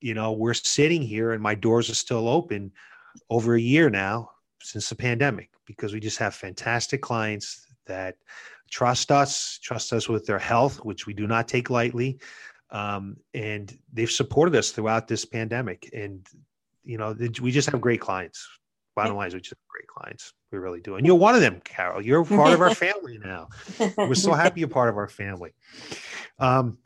you 0.00 0.14
know, 0.14 0.30
we're 0.30 0.54
sitting 0.54 1.02
here 1.02 1.32
and 1.32 1.42
my 1.42 1.56
doors 1.56 1.90
are 1.90 1.94
still 1.94 2.28
open 2.28 2.70
over 3.28 3.56
a 3.56 3.60
year 3.60 3.90
now 3.90 4.30
since 4.66 4.88
the 4.88 4.96
pandemic 4.96 5.50
because 5.64 5.92
we 5.92 6.00
just 6.00 6.18
have 6.18 6.34
fantastic 6.34 7.00
clients 7.00 7.66
that 7.86 8.16
trust 8.70 9.12
us, 9.12 9.58
trust 9.62 9.92
us 9.92 10.08
with 10.08 10.26
their 10.26 10.38
health, 10.38 10.78
which 10.84 11.06
we 11.06 11.14
do 11.14 11.26
not 11.26 11.48
take 11.48 11.70
lightly. 11.70 12.18
Um, 12.70 13.16
and 13.32 13.76
they've 13.92 14.10
supported 14.10 14.56
us 14.56 14.70
throughout 14.70 15.06
this 15.06 15.24
pandemic. 15.24 15.88
And, 15.92 16.26
you 16.84 16.98
know, 16.98 17.16
we 17.40 17.50
just 17.52 17.70
have 17.70 17.80
great 17.80 18.00
clients. 18.00 18.46
Bottom 18.96 19.16
line 19.16 19.28
is 19.28 19.34
we 19.34 19.40
just 19.40 19.52
have 19.52 19.58
great 19.68 19.86
clients. 19.86 20.32
We 20.50 20.58
really 20.58 20.80
do. 20.80 20.96
And 20.96 21.06
you're 21.06 21.16
one 21.16 21.34
of 21.34 21.40
them, 21.40 21.60
Carol. 21.64 22.02
You're 22.02 22.24
part 22.24 22.52
of 22.52 22.60
our 22.60 22.74
family 22.74 23.18
now. 23.18 23.48
We're 23.96 24.14
so 24.14 24.32
happy 24.32 24.60
you're 24.60 24.68
part 24.68 24.88
of 24.88 24.96
our 24.96 25.08
family. 25.08 25.52
Um, 26.38 26.78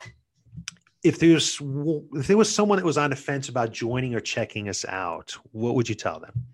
if 1.03 1.19
there's 1.19 1.59
if 2.13 2.27
there 2.27 2.37
was 2.37 2.53
someone 2.53 2.77
that 2.77 2.85
was 2.85 2.97
on 2.97 3.09
the 3.09 3.15
fence 3.15 3.49
about 3.49 3.71
joining 3.71 4.13
or 4.13 4.19
checking 4.19 4.69
us 4.69 4.85
out, 4.85 5.35
what 5.51 5.73
would 5.73 5.89
you 5.89 5.95
tell 5.95 6.19
them? 6.19 6.45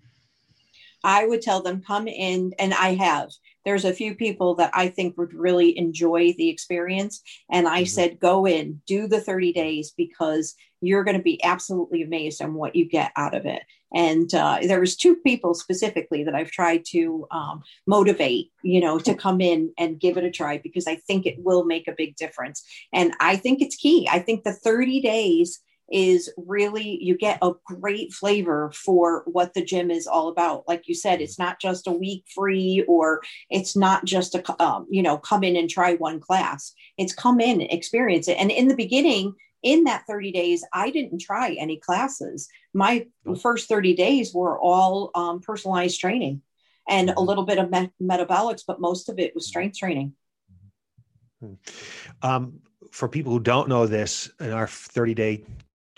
I 1.04 1.26
would 1.26 1.42
tell 1.42 1.62
them, 1.62 1.82
come 1.82 2.08
in, 2.08 2.52
and 2.58 2.74
I 2.74 2.94
have. 2.94 3.30
There's 3.64 3.84
a 3.84 3.92
few 3.92 4.14
people 4.14 4.54
that 4.56 4.70
I 4.74 4.88
think 4.88 5.16
would 5.18 5.34
really 5.34 5.76
enjoy 5.78 6.32
the 6.36 6.48
experience. 6.48 7.22
And 7.50 7.68
I 7.68 7.82
mm-hmm. 7.82 7.86
said, 7.86 8.20
go 8.20 8.46
in, 8.46 8.80
do 8.86 9.06
the 9.06 9.20
30 9.20 9.52
days 9.52 9.92
because 9.96 10.54
you're 10.80 11.04
going 11.04 11.16
to 11.16 11.22
be 11.22 11.42
absolutely 11.44 12.02
amazed 12.02 12.40
on 12.40 12.54
what 12.54 12.76
you 12.76 12.88
get 12.88 13.12
out 13.16 13.34
of 13.34 13.46
it. 13.46 13.62
And 13.94 14.32
uh, 14.34 14.58
there 14.62 14.80
was 14.80 14.96
two 14.96 15.16
people 15.16 15.54
specifically 15.54 16.22
that 16.24 16.34
I've 16.34 16.50
tried 16.50 16.84
to 16.90 17.26
um, 17.30 17.62
motivate, 17.86 18.52
you 18.62 18.80
know, 18.80 18.98
to 18.98 19.14
come 19.14 19.40
in 19.40 19.72
and 19.78 20.00
give 20.00 20.18
it 20.18 20.24
a 20.24 20.30
try 20.30 20.58
because 20.58 20.86
I 20.86 20.96
think 20.96 21.26
it 21.26 21.36
will 21.38 21.64
make 21.64 21.88
a 21.88 21.94
big 21.96 22.16
difference. 22.16 22.62
And 22.92 23.14
I 23.20 23.36
think 23.36 23.62
it's 23.62 23.76
key. 23.76 24.08
I 24.10 24.18
think 24.18 24.44
the 24.44 24.52
30 24.52 25.00
days 25.00 25.60
is 25.90 26.30
really 26.36 27.02
you 27.02 27.16
get 27.16 27.38
a 27.42 27.52
great 27.64 28.12
flavor 28.12 28.70
for 28.74 29.22
what 29.26 29.54
the 29.54 29.64
gym 29.64 29.90
is 29.90 30.06
all 30.06 30.28
about. 30.28 30.68
Like 30.68 30.86
you 30.86 30.94
said 30.94 31.20
it's 31.20 31.38
not 31.38 31.60
just 31.60 31.86
a 31.86 31.92
week 31.92 32.24
free 32.34 32.84
or 32.86 33.22
it's 33.50 33.76
not 33.76 34.04
just 34.04 34.34
a 34.34 34.62
um, 34.62 34.86
you 34.90 35.02
know 35.02 35.18
come 35.18 35.42
in 35.44 35.56
and 35.56 35.68
try 35.68 35.94
one 35.94 36.20
class. 36.20 36.74
It's 36.98 37.14
come 37.14 37.40
in 37.40 37.62
experience 37.62 38.28
it. 38.28 38.38
And 38.38 38.50
in 38.50 38.68
the 38.68 38.76
beginning 38.76 39.34
in 39.64 39.82
that 39.84 40.04
30 40.06 40.30
days 40.30 40.64
i 40.72 40.88
didn't 40.88 41.20
try 41.20 41.56
any 41.58 41.78
classes. 41.78 42.48
My 42.74 43.06
first 43.42 43.68
30 43.68 43.94
days 43.94 44.32
were 44.32 44.58
all 44.58 45.10
um, 45.14 45.40
personalized 45.40 45.98
training 45.98 46.42
and 46.88 47.08
a 47.08 47.14
mm-hmm. 47.14 47.24
little 47.24 47.44
bit 47.44 47.58
of 47.58 47.70
me- 47.70 47.92
metabolics 48.00 48.62
but 48.66 48.80
most 48.80 49.08
of 49.08 49.18
it 49.18 49.34
was 49.34 49.48
strength 49.48 49.78
training. 49.78 50.12
Um, 52.22 52.60
for 52.90 53.08
people 53.08 53.32
who 53.32 53.40
don't 53.40 53.68
know 53.68 53.86
this 53.86 54.30
in 54.40 54.52
our 54.52 54.66
30 54.66 55.14
day 55.14 55.44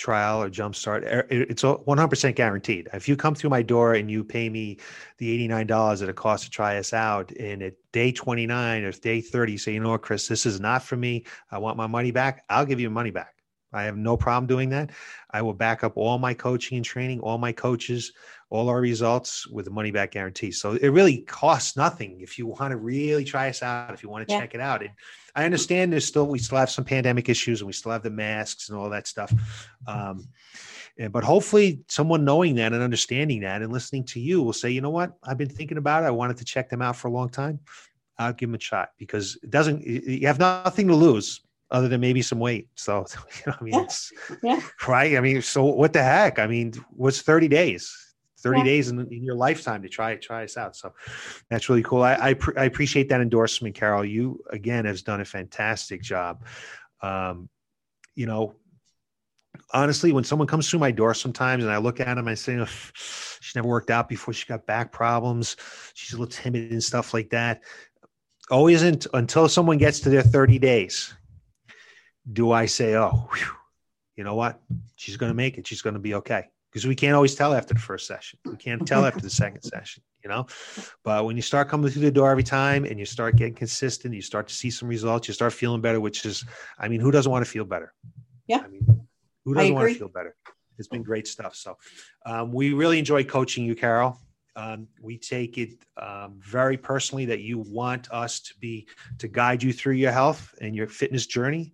trial 0.00 0.42
or 0.42 0.48
jumpstart 0.48 1.04
er, 1.04 1.26
it's 1.30 1.62
100% 1.62 2.34
guaranteed. 2.34 2.88
If 2.94 3.06
you 3.06 3.16
come 3.16 3.34
through 3.34 3.50
my 3.50 3.62
door 3.62 3.94
and 3.94 4.10
you 4.10 4.24
pay 4.24 4.48
me 4.48 4.78
the 5.18 5.48
$89 5.48 6.00
that 6.00 6.08
it 6.08 6.16
costs 6.16 6.46
to 6.46 6.50
try 6.50 6.78
us 6.78 6.94
out 6.94 7.30
and 7.32 7.62
at 7.62 7.74
day 7.92 8.10
29 8.10 8.82
or 8.82 8.92
day 8.92 9.20
30 9.20 9.52
you 9.52 9.58
say 9.58 9.74
you 9.74 9.80
know 9.80 9.90
what 9.90 10.02
chris 10.02 10.26
this 10.26 10.46
is 10.46 10.58
not 10.58 10.82
for 10.82 10.96
me. 10.96 11.24
I 11.50 11.58
want 11.58 11.76
my 11.76 11.86
money 11.86 12.10
back 12.10 12.44
i'll 12.48 12.64
give 12.64 12.80
you 12.80 12.88
money 12.90 13.10
back. 13.10 13.34
I 13.72 13.84
have 13.84 13.96
no 13.96 14.16
problem 14.16 14.46
doing 14.46 14.70
that. 14.70 14.90
I 15.30 15.42
will 15.42 15.54
back 15.54 15.84
up 15.84 15.96
all 15.96 16.18
my 16.18 16.34
coaching 16.34 16.76
and 16.76 16.84
training 16.84 17.20
all 17.20 17.38
my 17.38 17.52
coaches 17.52 18.12
all 18.50 18.68
our 18.68 18.80
results 18.80 19.46
with 19.46 19.66
a 19.68 19.70
money 19.70 19.90
back 19.90 20.10
guarantee 20.10 20.50
so 20.50 20.72
it 20.72 20.88
really 20.88 21.18
costs 21.22 21.76
nothing 21.76 22.20
if 22.20 22.38
you 22.38 22.46
want 22.46 22.70
to 22.70 22.76
really 22.76 23.24
try 23.24 23.48
us 23.48 23.62
out 23.62 23.94
if 23.94 24.02
you 24.02 24.08
want 24.08 24.26
to 24.26 24.32
yeah. 24.32 24.40
check 24.40 24.54
it 24.54 24.60
out 24.60 24.82
and 24.82 24.90
I 25.34 25.44
understand 25.44 25.92
there's 25.92 26.04
still 26.04 26.26
we 26.26 26.38
still 26.38 26.58
have 26.58 26.70
some 26.70 26.84
pandemic 26.84 27.28
issues 27.28 27.60
and 27.60 27.66
we 27.66 27.72
still 27.72 27.92
have 27.92 28.02
the 28.02 28.10
masks 28.10 28.68
and 28.68 28.78
all 28.78 28.90
that 28.90 29.06
stuff. 29.06 29.32
Um, 29.86 30.28
but 31.10 31.24
hopefully 31.24 31.80
someone 31.88 32.24
knowing 32.24 32.56
that 32.56 32.72
and 32.72 32.82
understanding 32.82 33.40
that 33.40 33.62
and 33.62 33.72
listening 33.72 34.04
to 34.04 34.20
you 34.20 34.42
will 34.42 34.52
say, 34.52 34.70
you 34.70 34.80
know 34.80 34.90
what, 34.90 35.12
I've 35.22 35.38
been 35.38 35.48
thinking 35.48 35.78
about 35.78 36.02
it. 36.02 36.06
I 36.06 36.10
wanted 36.10 36.36
to 36.38 36.44
check 36.44 36.68
them 36.68 36.82
out 36.82 36.96
for 36.96 37.08
a 37.08 37.10
long 37.10 37.30
time. 37.30 37.60
I'll 38.18 38.32
give 38.34 38.50
them 38.50 38.56
a 38.56 38.60
shot 38.60 38.90
because 38.98 39.38
it 39.42 39.50
doesn't. 39.50 39.86
You 39.86 40.26
have 40.26 40.38
nothing 40.38 40.88
to 40.88 40.94
lose 40.94 41.40
other 41.70 41.88
than 41.88 42.00
maybe 42.00 42.20
some 42.20 42.38
weight. 42.38 42.68
So 42.74 43.06
you 43.36 43.42
know, 43.46 43.56
I 43.58 43.64
mean, 43.64 43.74
yeah. 43.74 43.82
it's 43.82 44.12
yeah. 44.42 44.60
right. 44.86 45.16
I 45.16 45.20
mean, 45.20 45.40
so 45.40 45.64
what 45.64 45.94
the 45.94 46.02
heck? 46.02 46.38
I 46.38 46.46
mean, 46.46 46.74
what's 46.90 47.22
30 47.22 47.48
days? 47.48 48.09
30 48.40 48.58
yeah. 48.58 48.64
days 48.64 48.88
in, 48.88 49.00
in, 49.00 49.22
your 49.22 49.34
lifetime 49.34 49.82
to 49.82 49.88
try 49.88 50.16
try 50.16 50.44
us 50.44 50.56
out. 50.56 50.76
So 50.76 50.92
that's 51.48 51.68
really 51.68 51.82
cool. 51.82 52.02
I 52.02 52.14
I, 52.14 52.36
I, 52.56 52.64
appreciate 52.64 53.08
that 53.10 53.20
endorsement, 53.20 53.74
Carol. 53.74 54.04
You 54.04 54.42
again 54.50 54.84
has 54.84 55.02
done 55.02 55.20
a 55.20 55.24
fantastic 55.24 56.02
job. 56.02 56.44
Um, 57.02 57.48
you 58.14 58.26
know, 58.26 58.54
honestly, 59.72 60.12
when 60.12 60.24
someone 60.24 60.48
comes 60.48 60.68
through 60.68 60.80
my 60.80 60.90
door 60.90 61.14
sometimes 61.14 61.64
and 61.64 61.72
I 61.72 61.78
look 61.78 62.00
at 62.00 62.14
them, 62.14 62.28
I 62.28 62.34
say, 62.34 62.58
oh, 62.58 62.66
she 62.94 63.52
never 63.56 63.68
worked 63.68 63.90
out 63.90 64.08
before. 64.08 64.34
She 64.34 64.46
got 64.46 64.66
back 64.66 64.92
problems. 64.92 65.56
She's 65.94 66.12
a 66.12 66.18
little 66.18 66.30
timid 66.30 66.72
and 66.72 66.82
stuff 66.82 67.14
like 67.14 67.30
that. 67.30 67.62
Always 68.50 68.82
until 68.82 69.48
someone 69.48 69.78
gets 69.78 70.00
to 70.00 70.10
their 70.10 70.22
30 70.22 70.58
days, 70.58 71.14
do 72.32 72.50
I 72.50 72.66
say, 72.66 72.96
oh, 72.96 73.28
whew, 73.32 73.54
you 74.16 74.24
know 74.24 74.34
what? 74.34 74.60
She's 74.96 75.16
going 75.16 75.30
to 75.30 75.36
make 75.36 75.56
it. 75.56 75.66
She's 75.66 75.82
going 75.82 75.94
to 75.94 76.00
be 76.00 76.14
okay 76.14 76.46
because 76.70 76.86
we 76.86 76.94
can't 76.94 77.14
always 77.14 77.34
tell 77.34 77.52
after 77.52 77.74
the 77.74 77.80
first 77.80 78.06
session. 78.06 78.38
We 78.44 78.56
can't 78.56 78.86
tell 78.86 79.04
after 79.04 79.20
the 79.20 79.30
second 79.30 79.62
session, 79.74 80.02
you 80.22 80.30
know. 80.30 80.46
But 81.02 81.24
when 81.24 81.36
you 81.36 81.42
start 81.42 81.68
coming 81.68 81.90
through 81.90 82.02
the 82.02 82.10
door 82.10 82.30
every 82.30 82.44
time 82.44 82.84
and 82.84 82.98
you 82.98 83.04
start 83.04 83.36
getting 83.36 83.54
consistent, 83.54 84.14
you 84.14 84.22
start 84.22 84.46
to 84.48 84.54
see 84.54 84.70
some 84.70 84.88
results, 84.88 85.26
you 85.26 85.34
start 85.34 85.52
feeling 85.52 85.80
better, 85.80 86.00
which 86.00 86.24
is, 86.24 86.44
I 86.78 86.88
mean, 86.88 87.00
who 87.00 87.10
doesn't 87.10 87.30
want 87.30 87.44
to 87.44 87.50
feel 87.50 87.64
better? 87.64 87.92
Yeah. 88.46 88.62
I 88.64 88.68
mean, 88.68 89.06
who 89.44 89.54
doesn't 89.54 89.74
want 89.74 89.92
to 89.92 89.98
feel 89.98 90.08
better? 90.08 90.36
It's 90.78 90.88
been 90.88 91.02
great 91.02 91.26
stuff. 91.26 91.54
So 91.54 91.76
um, 92.24 92.52
we 92.52 92.72
really 92.72 92.98
enjoy 92.98 93.24
coaching 93.24 93.64
you, 93.64 93.74
Carol. 93.74 94.18
Um, 94.56 94.88
we 95.00 95.18
take 95.18 95.58
it 95.58 95.70
um, 95.96 96.36
very 96.38 96.76
personally 96.76 97.26
that 97.26 97.40
you 97.40 97.58
want 97.58 98.10
us 98.10 98.40
to 98.40 98.54
be 98.58 98.88
to 99.18 99.28
guide 99.28 99.62
you 99.62 99.72
through 99.72 99.94
your 99.94 100.12
health 100.12 100.54
and 100.60 100.74
your 100.74 100.86
fitness 100.86 101.26
journey. 101.26 101.72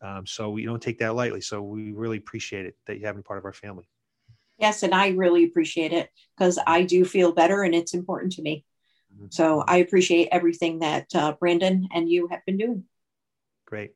Um, 0.00 0.26
so 0.26 0.50
we 0.50 0.64
don't 0.64 0.82
take 0.82 0.98
that 0.98 1.14
lightly. 1.14 1.40
So 1.40 1.62
we 1.62 1.92
really 1.92 2.18
appreciate 2.18 2.66
it 2.66 2.76
that 2.86 2.98
you 2.98 3.06
have 3.06 3.14
been 3.14 3.22
part 3.22 3.38
of 3.38 3.44
our 3.44 3.52
family. 3.52 3.88
Yes, 4.64 4.82
and 4.82 4.94
I 4.94 5.08
really 5.08 5.44
appreciate 5.44 5.92
it 5.92 6.08
because 6.38 6.58
I 6.66 6.84
do 6.84 7.04
feel 7.04 7.32
better 7.32 7.64
and 7.64 7.74
it's 7.74 7.92
important 7.92 8.32
to 8.32 8.40
me. 8.40 8.64
Mm-hmm. 9.14 9.26
So 9.28 9.60
I 9.60 9.76
appreciate 9.76 10.28
everything 10.32 10.78
that 10.78 11.14
uh, 11.14 11.34
Brandon 11.38 11.86
and 11.92 12.08
you 12.08 12.28
have 12.28 12.40
been 12.46 12.56
doing. 12.56 12.84
Great. 13.66 13.92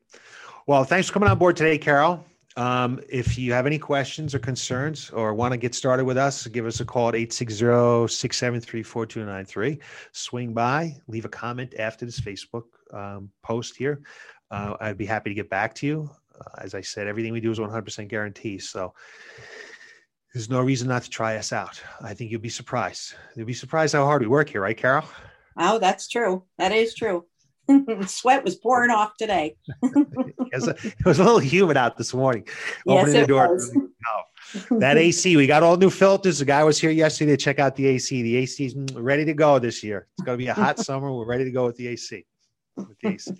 Well, 0.66 0.84
thanks 0.84 1.06
for 1.06 1.14
coming 1.14 1.30
on 1.30 1.38
board 1.38 1.56
today, 1.56 1.78
Carol. 1.78 2.22
Um, 2.58 3.00
if 3.08 3.38
you 3.38 3.54
have 3.54 3.64
any 3.64 3.78
questions 3.78 4.34
or 4.34 4.40
concerns 4.40 5.08
or 5.08 5.32
want 5.32 5.52
to 5.52 5.58
get 5.58 5.74
started 5.74 6.04
with 6.04 6.18
us, 6.18 6.46
give 6.48 6.66
us 6.66 6.80
a 6.80 6.84
call 6.84 7.08
at 7.08 7.14
860-673-4293. 7.14 9.78
Swing 10.12 10.52
by, 10.52 10.94
leave 11.06 11.24
a 11.24 11.30
comment 11.30 11.76
after 11.78 12.04
this 12.04 12.20
Facebook 12.20 12.64
um, 12.92 13.30
post 13.42 13.74
here. 13.74 14.02
Uh, 14.50 14.76
I'd 14.82 14.98
be 14.98 15.06
happy 15.06 15.30
to 15.30 15.34
get 15.34 15.48
back 15.48 15.74
to 15.76 15.86
you. 15.86 16.10
Uh, 16.38 16.44
as 16.58 16.74
I 16.74 16.82
said, 16.82 17.06
everything 17.06 17.32
we 17.32 17.40
do 17.40 17.50
is 17.50 17.58
100% 17.58 18.08
guaranteed. 18.08 18.62
So 18.62 18.92
there's 20.34 20.50
no 20.50 20.60
reason 20.60 20.88
not 20.88 21.02
to 21.02 21.10
try 21.10 21.36
us 21.36 21.52
out. 21.52 21.80
I 22.02 22.14
think 22.14 22.30
you'll 22.30 22.40
be 22.40 22.48
surprised. 22.48 23.14
You'll 23.34 23.46
be 23.46 23.54
surprised 23.54 23.94
how 23.94 24.04
hard 24.04 24.22
we 24.22 24.28
work 24.28 24.50
here, 24.50 24.60
right, 24.60 24.76
Carol? 24.76 25.04
Oh, 25.56 25.78
that's 25.78 26.08
true. 26.08 26.44
That 26.58 26.72
is 26.72 26.94
true. 26.94 27.24
Sweat 28.06 28.44
was 28.44 28.56
pouring 28.56 28.90
off 28.90 29.16
today. 29.18 29.56
it 29.82 31.04
was 31.04 31.18
a 31.18 31.24
little 31.24 31.38
humid 31.38 31.76
out 31.76 31.96
this 31.96 32.14
morning. 32.14 32.44
Yes, 32.86 33.02
Opening 33.02 33.20
the 33.20 33.26
door. 33.26 33.54
Was. 33.54 33.76
that 34.78 34.96
AC, 34.96 35.36
we 35.36 35.46
got 35.46 35.62
all 35.62 35.76
new 35.76 35.90
filters. 35.90 36.38
The 36.38 36.44
guy 36.44 36.64
was 36.64 36.78
here 36.78 36.90
yesterday 36.90 37.32
to 37.32 37.36
check 37.36 37.58
out 37.58 37.76
the 37.76 37.86
AC. 37.86 38.22
The 38.22 38.36
AC 38.36 38.66
is 38.66 38.74
ready 38.94 39.24
to 39.24 39.34
go 39.34 39.58
this 39.58 39.82
year. 39.82 40.06
It's 40.16 40.24
going 40.24 40.38
to 40.38 40.42
be 40.42 40.48
a 40.48 40.54
hot 40.54 40.78
summer. 40.78 41.12
We're 41.12 41.26
ready 41.26 41.44
to 41.44 41.50
go 41.50 41.66
with 41.66 41.76
the 41.76 41.88
AC. 41.88 42.24
With 42.76 42.98
the 43.02 43.08
AC. 43.08 43.32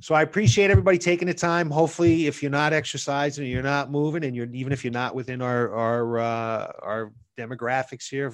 So 0.00 0.14
I 0.14 0.22
appreciate 0.22 0.70
everybody 0.70 0.96
taking 0.96 1.26
the 1.26 1.34
time. 1.34 1.70
Hopefully, 1.70 2.28
if 2.28 2.40
you're 2.40 2.52
not 2.52 2.72
exercising, 2.72 3.46
you're 3.46 3.62
not 3.62 3.90
moving, 3.90 4.24
and 4.24 4.34
you're 4.36 4.48
even 4.52 4.72
if 4.72 4.84
you're 4.84 4.92
not 4.92 5.14
within 5.14 5.42
our 5.42 5.74
our 5.74 6.18
uh, 6.18 6.72
our 6.82 7.12
demographics 7.36 8.08
here, 8.08 8.32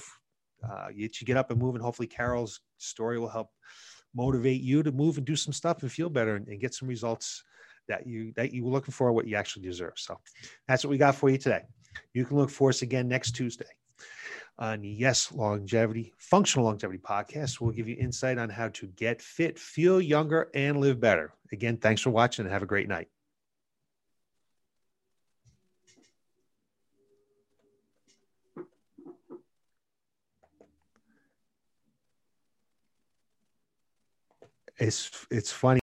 uh, 0.62 0.88
you 0.94 1.08
should 1.10 1.26
get 1.26 1.38
up 1.38 1.50
and 1.50 1.58
move. 1.60 1.74
And 1.74 1.82
hopefully, 1.82 2.08
Carol's 2.08 2.60
story 2.76 3.18
will 3.18 3.28
help 3.28 3.48
motivate 4.14 4.60
you 4.60 4.82
to 4.82 4.92
move 4.92 5.16
and 5.16 5.26
do 5.26 5.36
some 5.36 5.52
stuff 5.52 5.82
and 5.82 5.90
feel 5.90 6.10
better 6.10 6.36
and, 6.36 6.46
and 6.48 6.60
get 6.60 6.74
some 6.74 6.86
results 6.88 7.42
that 7.88 8.06
you 8.06 8.32
that 8.36 8.52
you 8.52 8.64
were 8.64 8.70
looking 8.70 8.92
for, 8.92 9.10
what 9.12 9.26
you 9.26 9.36
actually 9.36 9.66
deserve. 9.66 9.94
So 9.96 10.20
that's 10.68 10.84
what 10.84 10.90
we 10.90 10.98
got 10.98 11.14
for 11.14 11.30
you 11.30 11.38
today. 11.38 11.62
You 12.12 12.26
can 12.26 12.36
look 12.36 12.50
for 12.50 12.68
us 12.68 12.82
again 12.82 13.08
next 13.08 13.32
Tuesday 13.32 13.64
on 14.58 14.84
Yes 14.84 15.32
Longevity, 15.32 16.12
Functional 16.18 16.66
Longevity 16.66 16.98
Podcast. 16.98 17.60
We'll 17.60 17.72
give 17.72 17.88
you 17.88 17.96
insight 17.98 18.38
on 18.38 18.50
how 18.50 18.68
to 18.68 18.86
get 18.88 19.20
fit, 19.20 19.58
feel 19.58 20.00
younger, 20.00 20.50
and 20.54 20.78
live 20.78 21.00
better. 21.00 21.32
Again, 21.54 21.76
thanks 21.76 22.02
for 22.02 22.10
watching 22.10 22.44
and 22.44 22.52
have 22.52 22.64
a 22.64 22.66
great 22.66 22.88
night. 22.88 23.08
It's 34.78 35.26
it's 35.30 35.52
funny. 35.52 35.83